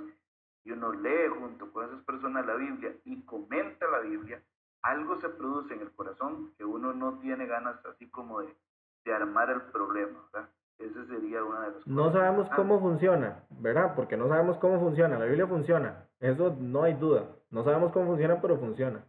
y 0.65 0.73
uno 0.73 0.93
lee 0.93 1.29
junto 1.39 1.73
con 1.73 1.87
esas 1.87 2.05
personas 2.05 2.45
la 2.45 2.57
Biblia 2.57 2.93
y 3.05 3.23
comenta 3.25 3.89
la 3.89 4.01
Biblia, 4.01 4.43
algo 4.83 5.21
se 5.21 5.29
produce 5.29 5.75
en 5.75 5.83
el 5.83 5.93
corazón 5.93 6.53
que 6.59 6.65
uno 6.65 6.93
no 6.93 7.21
tiene 7.21 7.47
ganas 7.47 7.77
así 7.87 8.11
como 8.11 8.41
de, 8.41 8.57
de 9.05 9.15
armar 9.15 9.51
el 9.51 9.63
problema, 9.63 10.19
¿verdad? 10.33 10.51
Ese 10.79 11.07
sería 11.07 11.45
una 11.45 11.61
de 11.61 11.71
las 11.77 11.87
No 11.87 12.11
sabemos 12.11 12.49
cómo 12.57 12.81
funciona, 12.81 13.45
¿verdad? 13.51 13.95
Porque 13.95 14.17
no 14.17 14.27
sabemos 14.27 14.59
cómo 14.59 14.81
funciona. 14.81 15.17
La 15.17 15.27
Biblia 15.27 15.47
funciona. 15.47 16.09
Eso 16.19 16.57
no 16.59 16.83
hay 16.83 16.95
duda. 16.95 17.37
No 17.51 17.63
sabemos 17.63 17.93
cómo 17.93 18.07
funciona, 18.07 18.41
pero 18.41 18.59
funciona. 18.59 19.05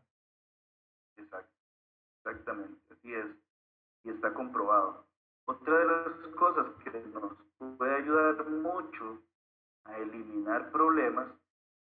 Exacto. 1.18 1.52
Exactamente. 2.20 2.80
Así 2.92 3.12
es. 3.12 3.26
Y 4.04 4.12
está 4.12 4.36
comprobado. 4.36 5.08
Otra 5.46 5.78
de 5.78 5.86
las 5.86 6.36
cosas 6.36 6.68
que 6.84 6.92
nos 7.14 7.34
puede 7.78 7.96
ayudar 7.96 8.50
mucho 8.50 9.22
a 9.86 9.98
eliminar 9.98 10.72
problemas 10.72 11.28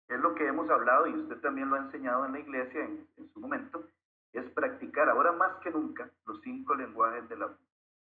es 0.08 0.20
lo 0.20 0.34
que 0.34 0.46
hemos 0.46 0.70
hablado 0.70 1.06
y 1.06 1.14
usted 1.14 1.40
también 1.40 1.70
lo 1.70 1.76
ha 1.76 1.80
enseñado 1.80 2.24
en 2.24 2.32
la 2.32 2.40
iglesia 2.40 2.84
en, 2.84 3.08
su 3.32 3.40
momento, 3.40 3.84
es 4.32 4.44
practicar 4.52 5.08
ahora 5.08 5.32
más 5.32 5.56
que 5.56 5.70
nunca 5.70 6.10
los 6.26 6.40
cinco 6.42 6.74
lenguajes 6.74 7.28
del 7.28 7.42
amor 7.42 7.58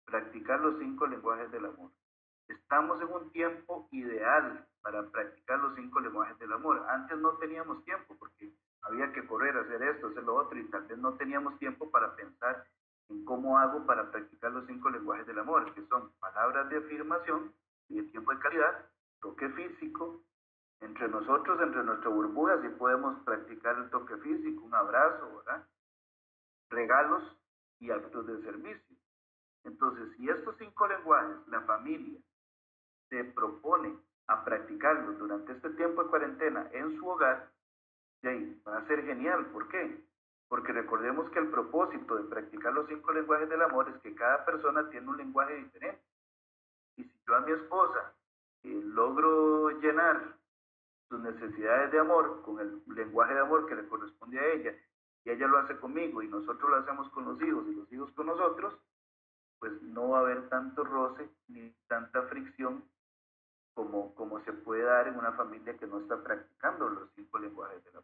practicar 0.07 0.61
los 0.61 0.79
cinco 0.79 1.07
lenguajes 1.07 1.51
del 1.51 1.67
amor. 1.67 1.91
Estamos 2.49 3.01
en 3.03 3.09
un 3.09 3.31
tiempo 3.33 3.89
ideal 3.91 4.67
para 4.81 5.03
practicar 5.11 5.59
los 5.59 5.75
cinco 5.75 6.01
lenguajes 6.01 6.39
del 6.39 6.53
amor. 6.53 6.87
Antes 6.89 7.19
no 7.19 7.33
teníamos 7.39 7.85
tiempo 7.85 8.17
porque 8.19 8.53
había 8.83 9.13
que 9.13 9.27
correr, 9.27 9.57
hacer 9.57 9.83
esto, 9.83 10.07
hacer 10.07 10.23
lo 10.23 10.37
otro 10.37 10.59
y 10.59 10.65
tal 10.71 10.87
vez 10.87 10.97
no 10.97 11.15
teníamos 11.15 11.59
tiempo 11.59 11.91
para 11.91 12.15
pensar 12.15 12.65
en 13.09 13.25
cómo 13.25 13.59
hago 13.59 13.87
para 13.87 14.11
practicar 14.11 14.53
los 14.53 14.67
cinco 14.67 14.91
lenguajes 14.91 15.27
del 15.27 15.39
amor, 15.39 15.73
que 15.75 15.87
son 15.87 16.13
palabras 16.19 16.69
de 16.69 16.79
afirmación 16.79 17.53
y 17.89 18.01
de 18.01 18.09
tiempo 18.09 18.33
de 18.33 18.41
calidad, 18.41 18.87
toque 19.21 19.49
físico, 19.51 20.23
entre 20.81 21.09
nosotros, 21.09 21.61
entre 21.61 21.83
nuestra 21.85 22.11
burbuja, 22.11 22.61
si 22.61 22.69
podemos 22.69 23.19
practicar 23.25 23.77
el 23.79 23.91
toque 23.91 24.17
físico, 24.19 24.65
un 24.65 24.75
abrazo, 24.75 25.37
¿verdad? 25.37 25.67
Regalos 26.69 27.23
y 27.79 27.91
actos 27.91 28.27
de 28.27 28.43
servicio. 28.43 28.97
Entonces, 29.65 30.17
si 30.17 30.29
estos 30.29 30.57
cinco 30.59 30.87
lenguajes, 30.87 31.49
la 31.49 31.63
familia 31.63 32.21
se 33.09 33.25
propone 33.25 33.99
a 34.29 34.45
practicarlos 34.45 35.19
durante 35.19 35.53
este 35.53 35.71
tiempo 35.71 36.05
de 36.05 36.11
cuarentena 36.11 36.69
en 36.73 36.97
su 36.99 37.09
hogar, 37.09 37.51
va 38.67 38.79
a 38.79 38.87
ser 38.87 39.05
genial. 39.05 39.47
¿Por 39.47 39.69
qué? 39.69 40.05
Porque 40.49 40.73
recordemos 40.73 41.29
que 41.31 41.41
el 41.41 41.51
propósito 41.51 42.17
de 42.17 42.25
practicar 42.25 42.73
los 42.73 42.87
cinco 42.87 43.13
lenguajes 43.13 43.49
del 43.49 43.63
amor 43.63 43.89
es 43.89 44.01
que 44.03 44.15
cada 44.15 44.45
persona 44.45 44.89
tiene 44.91 45.09
un 45.09 45.17
lenguaje 45.17 45.57
diferente. 45.57 46.03
Y 46.97 47.05
si 47.05 47.21
yo 47.27 47.35
a 47.35 47.41
mi 47.41 47.53
esposa 47.53 48.15
eh, 48.63 48.81
logro 48.85 49.71
llenar 49.81 50.37
sus 51.09 51.21
necesidades 51.21 51.91
de 51.93 51.99
amor 51.99 52.43
con 52.43 52.61
el 52.61 52.83
lenguaje 52.95 53.35
de 53.35 53.41
amor 53.41 53.67
que 53.67 53.75
le 53.75 53.89
corresponde 53.89 54.39
a 54.39 54.47
ella, 54.53 54.75
y 55.25 55.31
ella 55.31 55.49
lo 55.49 55.59
hace 55.59 55.77
conmigo 55.79 56.23
y 56.23 56.29
nosotros 56.29 56.71
lo 56.71 56.77
hacemos 56.77 57.09
con 57.11 57.25
los 57.25 57.43
hijos 57.43 57.67
y 57.67 57.75
los 57.75 57.93
hijos 57.93 58.13
con 58.13 58.27
nosotros, 58.27 58.75
pues 59.59 59.73
no 59.83 60.11
va 60.11 60.19
a 60.19 60.21
haber 60.21 60.49
tanto 60.49 60.85
roce 60.85 61.29
ni 61.49 61.75
tanta 61.89 62.23
fricción 62.23 62.85
como, 63.75 64.15
como 64.15 64.43
se 64.45 64.53
puede 64.53 64.83
dar 64.83 65.09
en 65.09 65.19
una 65.19 65.33
familia 65.33 65.77
que 65.77 65.87
no 65.87 66.01
está 66.01 66.23
practicando 66.23 66.89
los 66.89 67.11
cinco 67.15 67.39
lenguajes 67.39 67.85
de 67.85 67.93
la 67.93 68.03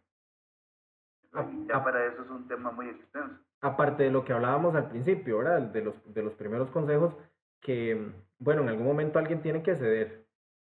ya 1.66 1.83
para 1.83 2.07
eso 2.07 2.23
es 2.23 2.31
un 2.31 2.47
tema 2.49 2.71
muy 2.71 2.88
extenso. 2.88 3.38
Aparte 3.61 4.05
de 4.05 4.11
lo 4.11 4.25
que 4.25 4.33
hablábamos 4.33 4.75
al 4.75 4.88
principio, 4.88 5.38
¿verdad? 5.38 5.61
De 5.62 5.83
los, 5.83 6.14
de 6.14 6.23
los 6.23 6.35
primeros 6.35 6.71
consejos, 6.71 7.14
que, 7.61 8.12
bueno, 8.38 8.62
en 8.62 8.68
algún 8.71 8.87
momento 8.87 9.18
alguien 9.18 9.42
tiene 9.42 9.62
que 9.62 9.77
ceder, 9.77 10.27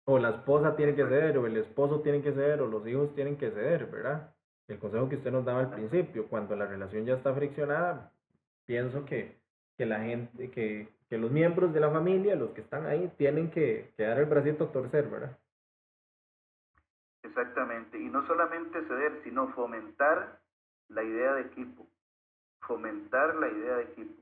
o 0.05 0.19
la 0.19 0.29
esposa 0.29 0.75
tiene 0.75 0.95
que 0.95 1.03
ceder, 1.03 1.37
o 1.37 1.47
el 1.47 1.57
esposo 1.57 2.01
tiene 2.01 2.21
que 2.21 2.31
ceder, 2.31 2.61
o 2.61 2.67
los 2.67 2.85
hijos 2.87 3.13
tienen 3.15 3.37
que 3.37 3.51
ceder, 3.51 3.87
¿verdad? 3.87 4.33
El 4.67 4.79
consejo 4.79 5.09
que 5.09 5.15
usted 5.15 5.31
nos 5.31 5.45
daba 5.45 5.61
al 5.61 5.71
principio, 5.71 6.27
cuando 6.27 6.55
la 6.55 6.67
relación 6.67 7.05
ya 7.05 7.15
está 7.15 7.33
friccionada, 7.33 8.11
pienso 8.65 9.05
que 9.05 9.39
que 9.77 9.85
la 9.85 9.99
gente, 9.99 10.51
que, 10.51 10.87
que 11.09 11.17
los 11.17 11.31
miembros 11.31 11.73
de 11.73 11.79
la 11.79 11.91
familia, 11.91 12.35
los 12.35 12.51
que 12.51 12.61
están 12.61 12.85
ahí, 12.85 13.11
tienen 13.17 13.51
que, 13.51 13.93
que 13.97 14.03
dar 14.03 14.19
el 14.19 14.25
bracito 14.25 14.65
a 14.65 14.71
torcer, 14.71 15.09
¿verdad? 15.09 15.37
Exactamente, 17.23 17.99
y 17.99 18.05
no 18.05 18.25
solamente 18.27 18.81
ceder, 18.87 19.21
sino 19.23 19.49
fomentar 19.53 20.39
la 20.89 21.03
idea 21.03 21.33
de 21.35 21.41
equipo, 21.41 21.87
fomentar 22.61 23.35
la 23.35 23.49
idea 23.49 23.77
de 23.77 23.83
equipo. 23.83 24.21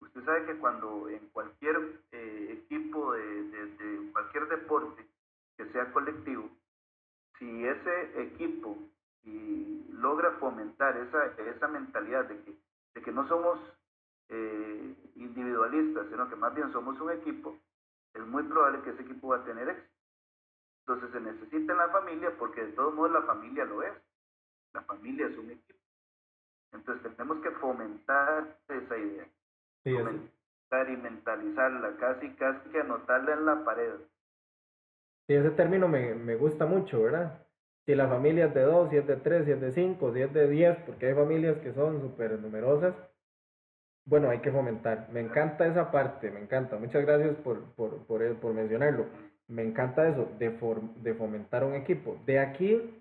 Usted 0.00 0.24
sabe 0.24 0.46
que 0.46 0.58
cuando 0.58 1.08
en 1.08 1.28
cualquier 1.28 2.00
eh, 2.12 2.62
equipo 2.62 3.12
de, 3.12 4.10
cualquier 4.12 4.48
deporte 4.48 5.06
que 5.56 5.66
sea 5.66 5.92
colectivo, 5.92 6.48
si 7.38 7.66
ese 7.66 8.22
equipo 8.22 8.78
logra 9.92 10.32
fomentar 10.38 10.96
esa, 10.96 11.26
esa 11.26 11.68
mentalidad 11.68 12.24
de 12.24 12.42
que, 12.42 12.58
de 12.94 13.02
que 13.02 13.12
no 13.12 13.28
somos 13.28 13.58
eh, 14.30 14.94
individualistas, 15.16 16.06
sino 16.08 16.28
que 16.28 16.36
más 16.36 16.54
bien 16.54 16.72
somos 16.72 16.98
un 17.00 17.10
equipo, 17.10 17.58
es 18.14 18.26
muy 18.26 18.42
probable 18.44 18.82
que 18.82 18.90
ese 18.90 19.02
equipo 19.02 19.28
va 19.28 19.36
a 19.36 19.44
tener 19.44 19.68
éxito. 19.68 19.90
Entonces 20.86 21.10
se 21.12 21.20
necesita 21.20 21.72
en 21.72 21.78
la 21.78 21.88
familia 21.90 22.36
porque 22.38 22.64
de 22.64 22.72
todos 22.72 22.94
modos 22.94 23.12
la 23.12 23.22
familia 23.22 23.64
lo 23.64 23.82
es. 23.82 23.92
La 24.72 24.82
familia 24.82 25.26
es 25.26 25.36
un 25.38 25.50
equipo. 25.50 25.78
Entonces 26.72 27.16
tenemos 27.16 27.42
que 27.42 27.50
fomentar 27.52 28.58
esa 28.68 28.98
idea. 28.98 29.26
fomentar 29.84 30.90
y 30.90 30.96
mentalizarla, 30.96 31.96
casi, 31.96 32.30
casi 32.34 32.68
que 32.70 32.80
anotarla 32.80 33.34
en 33.34 33.44
la 33.44 33.64
pared. 33.64 33.94
Sí, 35.26 35.34
ese 35.34 35.50
término 35.50 35.88
me, 35.88 36.14
me 36.14 36.36
gusta 36.36 36.66
mucho, 36.66 37.02
¿verdad? 37.02 37.46
Si 37.86 37.94
la 37.94 38.08
familia 38.08 38.46
es 38.46 38.54
de 38.54 38.62
dos, 38.62 38.90
si 38.90 38.96
es 38.96 39.06
de 39.06 39.16
tres, 39.16 39.46
si 39.46 39.52
es 39.52 39.60
de 39.60 39.72
cinco, 39.72 40.12
si 40.12 40.20
es 40.20 40.32
de 40.32 40.48
diez, 40.48 40.76
porque 40.86 41.06
hay 41.06 41.14
familias 41.14 41.58
que 41.58 41.72
son 41.72 42.00
súper 42.00 42.38
numerosas, 42.38 42.94
bueno, 44.04 44.28
hay 44.30 44.40
que 44.40 44.52
fomentar. 44.52 45.08
Me 45.12 45.20
encanta 45.20 45.66
esa 45.66 45.90
parte, 45.90 46.30
me 46.30 46.40
encanta. 46.40 46.76
Muchas 46.76 47.04
gracias 47.04 47.36
por, 47.36 47.62
por, 47.74 48.06
por, 48.06 48.40
por 48.40 48.54
mencionarlo. 48.54 49.06
Me 49.48 49.62
encanta 49.62 50.08
eso, 50.08 50.28
de, 50.38 50.50
de 51.02 51.14
fomentar 51.14 51.64
un 51.64 51.74
equipo. 51.74 52.16
De 52.26 52.38
aquí, 52.38 52.99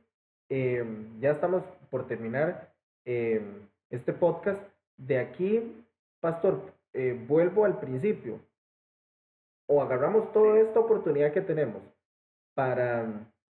eh, 0.50 0.84
ya 1.20 1.32
estamos 1.32 1.64
por 1.90 2.08
terminar 2.08 2.72
eh, 3.06 3.42
este 3.90 4.14
podcast. 4.14 4.62
De 4.98 5.18
aquí, 5.18 5.86
Pastor, 6.20 6.74
eh, 6.94 7.18
vuelvo 7.28 7.66
al 7.66 7.80
principio. 7.80 8.40
O 9.68 9.82
agarramos 9.82 10.32
toda 10.34 10.60
esta 10.60 10.80
oportunidad 10.80 11.32
que 11.32 11.42
tenemos 11.42 11.82
para 12.56 13.06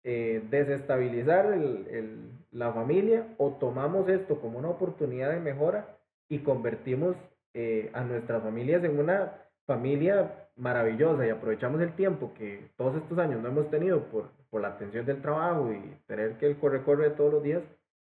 desestabilizar 0.04 1.54
el, 1.54 1.88
el, 1.88 2.32
la 2.52 2.74
familia 2.74 3.28
o 3.38 3.52
tomamos 3.52 4.10
esto 4.10 4.42
como 4.42 4.58
una 4.58 4.70
oportunidad 4.70 5.32
de 5.32 5.40
mejora 5.40 5.98
y 6.28 6.40
convertimos 6.40 7.16
eh, 7.54 7.90
a 7.94 8.02
nuestras 8.06 8.42
familias 8.42 8.82
en 8.86 8.98
una 8.98 9.34
familia 9.66 10.50
maravillosa 10.56 11.28
y 11.28 11.30
aprovechamos 11.30 11.82
el 11.82 11.94
tiempo 11.94 12.34
que 12.34 12.70
todos 12.78 12.96
estos 12.96 13.18
años 13.18 13.42
no 13.42 13.50
hemos 13.50 13.70
tenido 13.70 14.04
por, 14.06 14.30
por 14.52 14.62
la 14.62 14.78
tensión 14.78 15.06
del 15.06 15.22
trabajo 15.22 15.72
y 15.72 15.80
tener 16.06 16.38
que 16.38 16.46
el 16.46 16.58
corre-corre 16.58 17.10
todos 17.12 17.34
los 17.34 17.44
días 17.44 17.64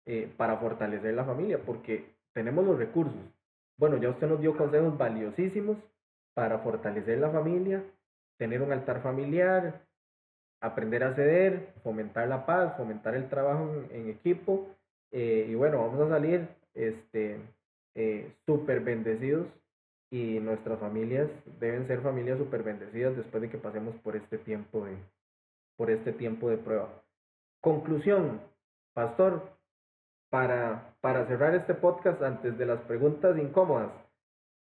eh, 0.04 0.30
para 0.36 0.58
fortalecer 0.58 1.14
la 1.14 1.24
familia, 1.24 1.58
porque 1.64 2.04
tenemos 2.34 2.66
los 2.66 2.76
recursos. 2.76 3.14
Bueno, 3.78 3.96
ya 3.96 4.10
usted 4.10 4.26
nos 4.26 4.40
dio 4.40 4.56
consejos 4.56 4.98
valiosísimos 4.98 5.78
para 6.34 6.58
fortalecer 6.58 7.18
la 7.18 7.30
familia, 7.30 7.82
tener 8.36 8.60
un 8.60 8.72
altar 8.72 9.00
familiar, 9.00 9.80
aprender 10.60 11.04
a 11.04 11.14
ceder, 11.14 11.72
fomentar 11.82 12.28
la 12.28 12.44
paz, 12.44 12.76
fomentar 12.76 13.14
el 13.14 13.28
trabajo 13.28 13.70
en, 13.90 14.08
equipo. 14.08 14.68
Eh, 15.12 15.46
y 15.48 15.54
bueno, 15.54 15.78
vamos 15.78 16.00
a 16.00 16.08
salir 16.08 16.48
este, 16.74 17.38
eh, 17.94 18.32
súper 18.44 18.80
bendecidos 18.80 19.46
y 20.10 20.40
nuestras 20.40 20.80
familias 20.80 21.28
deben 21.60 21.86
ser 21.86 22.00
familias 22.00 22.38
súper 22.38 22.62
bendecidas 22.62 23.16
después 23.16 23.40
de 23.42 23.50
que 23.50 23.58
pasemos 23.58 23.94
por 23.96 24.16
este 24.16 24.38
tiempo 24.38 24.84
de, 24.84 24.96
por 25.76 25.90
este 25.90 26.12
tiempo 26.12 26.50
de 26.50 26.58
prueba. 26.58 26.88
Conclusión, 27.60 28.40
pastor, 28.92 29.42
para, 30.30 30.94
para 31.00 31.26
cerrar 31.26 31.54
este 31.54 31.74
podcast 31.74 32.22
antes 32.22 32.56
de 32.58 32.66
las 32.66 32.80
preguntas 32.82 33.38
incómodas, 33.38 33.90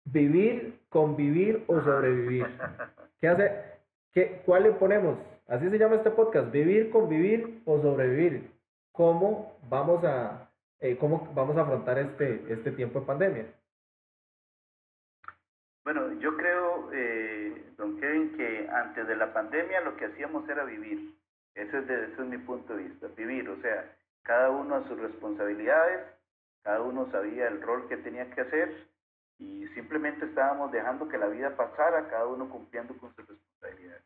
vivir, 0.05 0.79
convivir 0.89 1.63
o 1.67 1.81
sobrevivir. 1.81 2.47
¿Qué 3.19 3.27
hace? 3.27 3.51
¿Qué, 4.11 4.41
¿Cuál 4.45 4.63
le 4.63 4.71
ponemos? 4.73 5.17
Así 5.47 5.69
se 5.69 5.77
llama 5.77 5.95
este 5.95 6.11
podcast, 6.11 6.51
vivir, 6.51 6.89
convivir 6.89 7.61
o 7.65 7.81
sobrevivir. 7.81 8.51
¿Cómo 8.91 9.57
vamos 9.69 10.03
a, 10.03 10.49
eh, 10.79 10.97
cómo 10.97 11.31
vamos 11.33 11.57
a 11.57 11.61
afrontar 11.61 11.97
este, 11.97 12.45
este 12.49 12.71
tiempo 12.71 12.99
de 12.99 13.05
pandemia? 13.05 13.45
Bueno, 15.83 16.13
yo 16.19 16.35
creo, 16.37 16.91
eh, 16.93 17.42
don 17.83 17.99
Kevin, 17.99 18.37
que 18.37 18.69
antes 18.69 19.05
de 19.07 19.15
la 19.15 19.33
pandemia 19.33 19.81
lo 19.81 19.97
que 19.97 20.05
hacíamos 20.05 20.47
era 20.47 20.63
vivir. 20.63 21.13
Ese 21.53 21.79
es, 21.79 21.89
ese 21.89 22.21
es 22.21 22.27
mi 22.27 22.37
punto 22.37 22.75
de 22.75 22.83
vista, 22.83 23.07
vivir. 23.07 23.49
O 23.49 23.61
sea, 23.61 23.93
cada 24.23 24.49
uno 24.51 24.75
a 24.75 24.87
sus 24.87 24.97
responsabilidades, 24.97 26.05
cada 26.63 26.81
uno 26.81 27.11
sabía 27.11 27.47
el 27.47 27.61
rol 27.61 27.87
que 27.89 27.97
tenía 27.97 28.29
que 28.31 28.41
hacer 28.41 28.87
y 29.37 29.67
simplemente 29.75 30.25
estábamos 30.25 30.71
dejando 30.71 31.09
que 31.09 31.17
la 31.17 31.27
vida 31.27 31.57
pasara, 31.57 32.07
cada 32.09 32.25
uno 32.25 32.49
cumpliendo 32.49 32.95
con 32.97 33.13
sus 33.15 33.27
responsabilidades. 33.27 34.03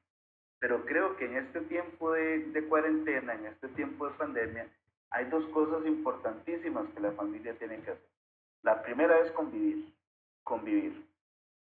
Pero 0.60 0.84
creo 0.86 1.16
que 1.18 1.26
en 1.26 1.38
este 1.38 1.62
tiempo 1.62 2.14
de, 2.14 2.40
de 2.48 2.68
cuarentena, 2.68 3.36
en 3.36 3.46
este 3.46 3.68
tiempo 3.70 4.08
de 4.08 4.16
pandemia, 4.16 4.68
hay 5.12 5.26
dos 5.26 5.46
cosas 5.50 5.86
importantísimas 5.86 6.90
que 6.96 7.00
la 7.00 7.12
familia 7.12 7.54
tiene 7.60 7.80
que 7.82 7.92
hacer. 7.92 8.10
La 8.64 8.82
primera 8.82 9.20
es 9.20 9.32
convivir, 9.34 9.94
convivir. 10.44 11.07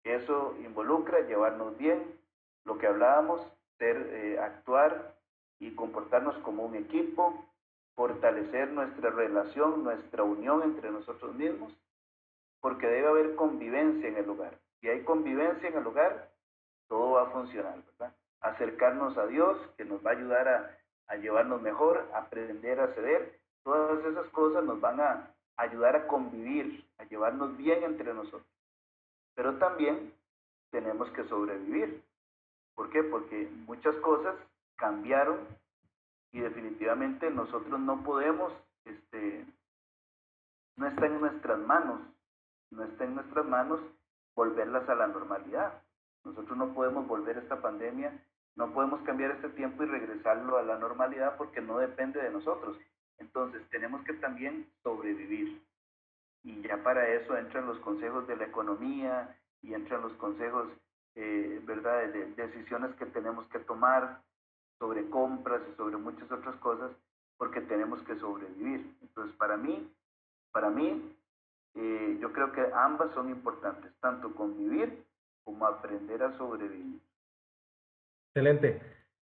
Eso 0.04 0.56
involucra 0.64 1.20
llevarnos 1.20 1.76
bien, 1.78 2.18
lo 2.64 2.78
que 2.78 2.86
hablábamos, 2.86 3.40
ser, 3.78 3.96
eh, 3.96 4.38
actuar 4.38 5.14
y 5.58 5.74
comportarnos 5.74 6.36
como 6.38 6.64
un 6.64 6.74
equipo, 6.74 7.46
fortalecer 7.94 8.70
nuestra 8.72 9.10
relación, 9.10 9.84
nuestra 9.84 10.24
unión 10.24 10.62
entre 10.62 10.90
nosotros 10.90 11.34
mismos, 11.34 11.72
porque 12.60 12.86
debe 12.86 13.08
haber 13.08 13.34
convivencia 13.36 14.08
en 14.08 14.16
el 14.16 14.26
lugar. 14.26 14.58
Si 14.80 14.88
hay 14.88 15.04
convivencia 15.04 15.68
en 15.68 15.76
el 15.76 15.84
lugar, 15.84 16.30
todo 16.88 17.12
va 17.12 17.22
a 17.22 17.30
funcionar, 17.30 17.76
¿verdad? 17.84 18.14
Acercarnos 18.40 19.16
a 19.16 19.26
Dios, 19.26 19.56
que 19.76 19.84
nos 19.84 20.04
va 20.04 20.10
a 20.10 20.14
ayudar 20.14 20.48
a, 20.48 20.78
a 21.06 21.16
llevarnos 21.16 21.62
mejor, 21.62 22.08
aprender 22.14 22.80
a 22.80 22.88
ceder, 22.94 23.38
todas 23.62 24.04
esas 24.04 24.28
cosas 24.30 24.64
nos 24.64 24.80
van 24.80 25.00
a 25.00 25.30
ayudar 25.56 25.94
a 25.94 26.06
convivir, 26.06 26.84
a 26.98 27.04
llevarnos 27.04 27.56
bien 27.56 27.82
entre 27.84 28.12
nosotros. 28.12 28.46
Pero 29.34 29.58
también 29.58 30.12
tenemos 30.70 31.10
que 31.10 31.24
sobrevivir. 31.24 32.02
¿Por 32.74 32.90
qué? 32.90 33.02
Porque 33.04 33.48
muchas 33.66 33.94
cosas 33.96 34.34
cambiaron 34.76 35.40
y 36.32 36.40
definitivamente 36.40 37.30
nosotros 37.30 37.78
no 37.78 38.02
podemos, 38.02 38.52
este, 38.84 39.46
no 40.76 40.88
está 40.88 41.06
en 41.06 41.20
nuestras 41.20 41.58
manos, 41.60 42.00
no 42.70 42.84
está 42.84 43.04
en 43.04 43.14
nuestras 43.14 43.44
manos 43.46 43.80
volverlas 44.34 44.88
a 44.88 44.94
la 44.94 45.06
normalidad. 45.08 45.82
Nosotros 46.24 46.56
no 46.56 46.72
podemos 46.72 47.06
volver 47.06 47.36
esta 47.36 47.60
pandemia, 47.60 48.18
no 48.56 48.72
podemos 48.72 49.02
cambiar 49.02 49.32
este 49.32 49.50
tiempo 49.50 49.82
y 49.82 49.86
regresarlo 49.86 50.56
a 50.56 50.62
la 50.62 50.78
normalidad 50.78 51.36
porque 51.36 51.60
no 51.60 51.78
depende 51.78 52.22
de 52.22 52.30
nosotros. 52.30 52.78
Entonces 53.18 53.62
tenemos 53.70 54.02
que 54.04 54.14
también 54.14 54.70
sobrevivir. 54.82 55.62
Y 56.44 56.60
ya 56.62 56.82
para 56.82 57.08
eso 57.08 57.36
entran 57.36 57.66
los 57.66 57.78
consejos 57.78 58.26
de 58.26 58.36
la 58.36 58.44
economía 58.44 59.36
y 59.62 59.74
entran 59.74 60.02
los 60.02 60.12
consejos, 60.14 60.68
eh, 61.14 61.60
¿verdad?, 61.64 62.08
de, 62.12 62.26
decisiones 62.34 62.94
que 62.96 63.06
tenemos 63.06 63.46
que 63.48 63.60
tomar 63.60 64.20
sobre 64.78 65.08
compras 65.08 65.62
y 65.72 65.76
sobre 65.76 65.96
muchas 65.96 66.30
otras 66.32 66.56
cosas, 66.56 66.90
porque 67.36 67.60
tenemos 67.60 68.02
que 68.02 68.16
sobrevivir. 68.16 68.96
Entonces, 69.00 69.36
para 69.36 69.56
mí, 69.56 69.88
para 70.50 70.70
mí, 70.70 71.16
eh, 71.74 72.18
yo 72.20 72.32
creo 72.32 72.52
que 72.52 72.66
ambas 72.74 73.12
son 73.14 73.30
importantes, 73.30 73.92
tanto 74.00 74.34
convivir 74.34 75.04
como 75.44 75.66
aprender 75.66 76.22
a 76.22 76.36
sobrevivir. 76.36 77.00
Excelente. 78.28 78.80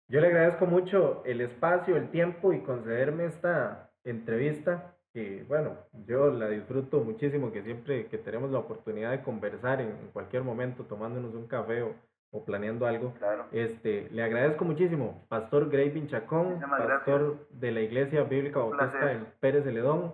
Yo 0.09 0.21
le 0.21 0.29
agradezco 0.29 0.67
mucho 0.67 1.23
el 1.25 1.41
espacio, 1.41 1.97
el 1.97 2.11
tiempo 2.11 2.53
y 2.53 2.63
concederme 2.63 3.27
esta 3.27 3.91
entrevista 4.05 4.98
que, 5.13 5.45
bueno, 5.49 5.77
yo 6.07 6.31
la 6.31 6.49
disfruto 6.49 7.01
muchísimo, 7.01 7.51
que 7.53 7.63
siempre 7.63 8.07
que 8.07 8.19
tenemos 8.19 8.51
la 8.51 8.59
oportunidad 8.59 9.11
de 9.11 9.23
conversar 9.23 9.81
en, 9.81 10.11
cualquier 10.13 10.43
momento, 10.43 10.85
tomándonos 10.85 11.35
un 11.35 11.47
café 11.47 11.83
o, 11.83 12.45
planeando 12.45 12.87
algo, 12.87 13.15
este, 13.53 14.09
le 14.11 14.23
agradezco 14.23 14.65
muchísimo, 14.65 15.25
Pastor 15.29 15.71
Grey 15.71 15.91
Pinchacón, 15.91 16.61
pastor 16.61 17.49
de 17.51 17.73
la 17.73 17.81
Iglesia 17.81 18.23
Bíblica 18.25 18.61
Bautista 18.61 19.13
en 19.13 19.27
Pérez 19.41 19.65
Celedón. 19.65 20.13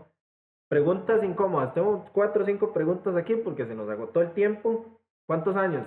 Preguntas 0.69 1.23
incómodas, 1.23 1.75
tengo 1.75 2.09
cuatro 2.13 2.45
o 2.45 2.47
cinco 2.47 2.73
preguntas 2.73 3.17
aquí 3.17 3.35
porque 3.37 3.67
se 3.67 3.75
nos 3.75 3.89
agotó 3.91 4.23
el 4.23 4.33
tiempo. 4.33 5.01
¿Cuántos 5.27 5.57
años? 5.57 5.87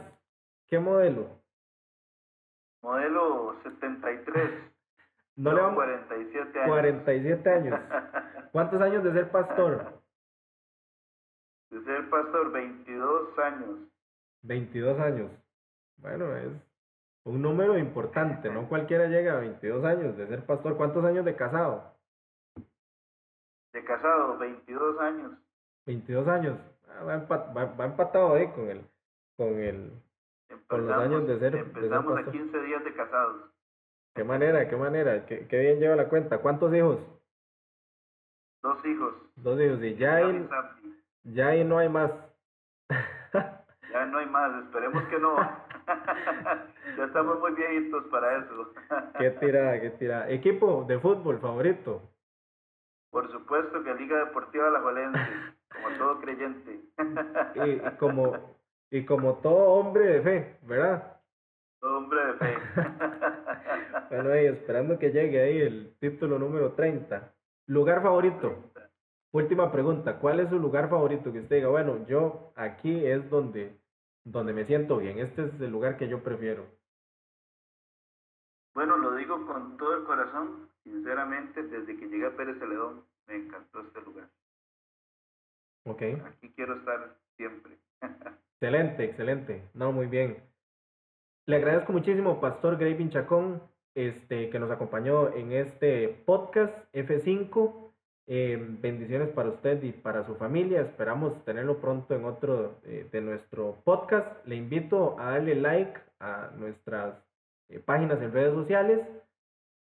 ¿Qué 0.67 0.79
modelo? 0.79 1.27
Modelo 2.81 3.55
73. 3.63 4.76
No 5.37 5.53
le 5.53 5.61
vamos. 5.61 5.75
47 5.75 6.59
años. 6.59 6.69
47 6.69 7.49
años. 7.49 7.79
¿Cuántos 8.51 8.81
años 8.81 9.03
de 9.03 9.13
ser 9.13 9.31
pastor? 9.31 10.01
De 11.69 11.83
ser 11.83 12.09
pastor, 12.09 12.51
22 12.51 13.39
años. 13.39 13.79
22 14.41 14.99
años. 14.99 15.31
Bueno, 15.97 16.35
es 16.35 16.51
un 17.23 17.41
número 17.41 17.77
importante, 17.77 18.49
no 18.49 18.67
cualquiera 18.69 19.07
llega 19.07 19.33
a 19.33 19.39
22 19.41 19.83
años 19.83 20.17
de 20.17 20.27
ser 20.27 20.45
pastor. 20.45 20.75
¿Cuántos 20.77 21.03
años 21.05 21.25
de 21.25 21.35
casado? 21.35 21.93
De 23.73 23.83
casado, 23.83 24.37
22 24.37 24.99
años. 25.01 25.31
22 25.85 26.27
años. 26.27 26.57
Ah, 26.89 27.03
va, 27.03 27.85
empatado 27.85 28.33
ahí 28.33 28.47
con 28.53 28.69
el, 28.69 28.81
con 29.35 29.59
el, 29.59 29.91
con 30.67 30.87
los 30.87 30.97
años 30.97 31.27
de 31.27 31.39
ser. 31.39 31.55
Empezamos 31.55 32.15
de 32.15 32.23
ser 32.23 32.29
a 32.29 32.31
15 32.31 32.61
días 32.61 32.83
de 32.83 32.93
casados. 32.95 33.56
Qué 34.17 34.23
manera, 34.23 34.67
qué 34.67 34.75
manera, 34.75 35.27
qué, 35.27 35.45
bien 35.47 35.79
lleva 35.79 35.95
la 35.95 36.09
cuenta. 36.09 36.39
¿Cuántos 36.39 36.73
hijos? 36.73 36.97
Dos 38.63 38.83
hijos. 38.83 39.13
Dos 39.35 39.61
hijos, 39.61 39.79
y 39.83 39.95
ya 39.95 40.15
ahí, 40.15 40.49
ya 41.23 41.49
ahí 41.49 41.63
no 41.63 41.77
hay 41.77 41.87
más. 41.87 42.11
ya 43.91 44.05
no 44.07 44.17
hay 44.17 44.25
más, 44.25 44.63
esperemos 44.63 45.03
que 45.03 45.19
no. 45.19 45.35
ya 46.97 47.03
estamos 47.05 47.39
muy 47.39 47.51
viejitos 47.53 48.05
para 48.05 48.39
eso. 48.39 48.73
qué 49.19 49.29
tirada, 49.29 49.79
qué 49.79 49.91
tirada. 49.91 50.29
¿Equipo 50.31 50.83
de 50.87 50.97
fútbol 50.97 51.37
favorito? 51.37 52.01
Por 53.11 53.31
supuesto 53.31 53.83
que 53.83 53.93
Liga 53.93 54.17
Deportiva 54.17 54.71
La 54.71 54.79
Valencia, 54.79 55.55
como 55.71 55.95
todo 55.95 56.21
creyente. 56.21 56.81
y, 57.67 57.97
como, 57.99 58.57
y 58.89 59.05
como 59.05 59.35
todo 59.35 59.73
hombre 59.73 60.05
de 60.05 60.21
fe, 60.23 60.57
¿verdad? 60.63 61.17
Hombre 61.83 62.25
de 62.25 62.33
fe. 62.33 62.57
Bueno, 64.09 64.31
ahí 64.31 64.45
esperando 64.45 64.97
que 64.99 65.11
llegue 65.11 65.41
ahí 65.41 65.61
el 65.61 65.95
título 65.99 66.39
número 66.39 66.73
30. 66.73 67.33
Lugar 67.67 68.01
favorito. 68.01 68.71
Última 69.31 69.71
pregunta, 69.71 70.19
¿cuál 70.19 70.39
es 70.39 70.49
su 70.49 70.57
lugar 70.57 70.89
favorito? 70.89 71.31
Que 71.31 71.41
usted 71.41 71.57
diga, 71.57 71.67
bueno, 71.67 72.05
yo 72.07 72.53
aquí 72.55 73.05
es 73.05 73.29
donde, 73.29 73.77
donde 74.23 74.53
me 74.53 74.65
siento 74.65 74.97
bien, 74.97 75.19
este 75.19 75.45
es 75.45 75.61
el 75.61 75.69
lugar 75.69 75.97
que 75.97 76.07
yo 76.07 76.23
prefiero. 76.23 76.65
Bueno, 78.73 78.95
lo 78.97 79.15
digo 79.15 79.45
con 79.45 79.75
todo 79.77 79.97
el 79.97 80.03
corazón, 80.05 80.69
sinceramente, 80.83 81.63
desde 81.63 81.97
que 81.97 82.07
llegué 82.07 82.25
a 82.25 82.37
Pérez 82.37 82.57
Celedón, 82.59 83.03
me 83.27 83.35
encantó 83.35 83.81
este 83.81 84.01
lugar. 84.01 84.29
Ok. 85.85 86.01
Aquí 86.25 86.49
quiero 86.55 86.75
estar 86.75 87.17
siempre. 87.35 87.77
excelente, 88.53 89.03
excelente. 89.03 89.69
No, 89.73 89.91
muy 89.91 90.07
bien. 90.07 90.43
Le 91.47 91.55
agradezco 91.55 91.93
muchísimo, 91.93 92.41
Pastor 92.41 92.77
Graving 92.77 93.09
Chacón, 93.09 93.61
este, 93.95 94.49
que 94.49 94.59
nos 94.59 94.69
acompañó 94.69 95.33
en 95.33 95.53
este 95.53 96.09
podcast 96.09 96.77
F5. 96.93 97.93
Em, 98.27 98.81
bendiciones 98.81 99.29
para 99.29 99.47
usted 99.47 99.81
y 99.81 99.93
para 99.93 100.25
su 100.25 100.35
familia. 100.35 100.81
Esperamos 100.81 101.41
tenerlo 101.45 101.79
pronto 101.79 102.13
en 102.13 102.25
otro 102.25 102.81
eh, 102.83 103.07
de 103.09 103.21
nuestro 103.21 103.77
podcast. 103.85 104.45
Le 104.45 104.57
invito 104.57 105.17
a 105.17 105.31
darle 105.31 105.55
like 105.55 105.97
a 106.19 106.51
nuestras 106.57 107.15
eh, 107.69 107.79
páginas 107.79 108.21
en 108.21 108.33
redes 108.33 108.53
sociales 108.53 109.07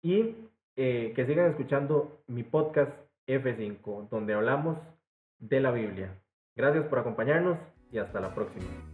y 0.02 0.36
eh, 0.76 1.14
que 1.16 1.24
sigan 1.24 1.46
escuchando 1.48 2.20
mi 2.26 2.42
podcast 2.42 2.92
F5, 3.26 4.10
donde 4.10 4.34
hablamos 4.34 4.76
de 5.38 5.60
la 5.60 5.70
Biblia. 5.70 6.14
Gracias 6.54 6.84
por 6.84 6.98
acompañarnos 6.98 7.56
y 7.90 7.96
hasta 7.96 8.20
la 8.20 8.34
próxima. 8.34 8.93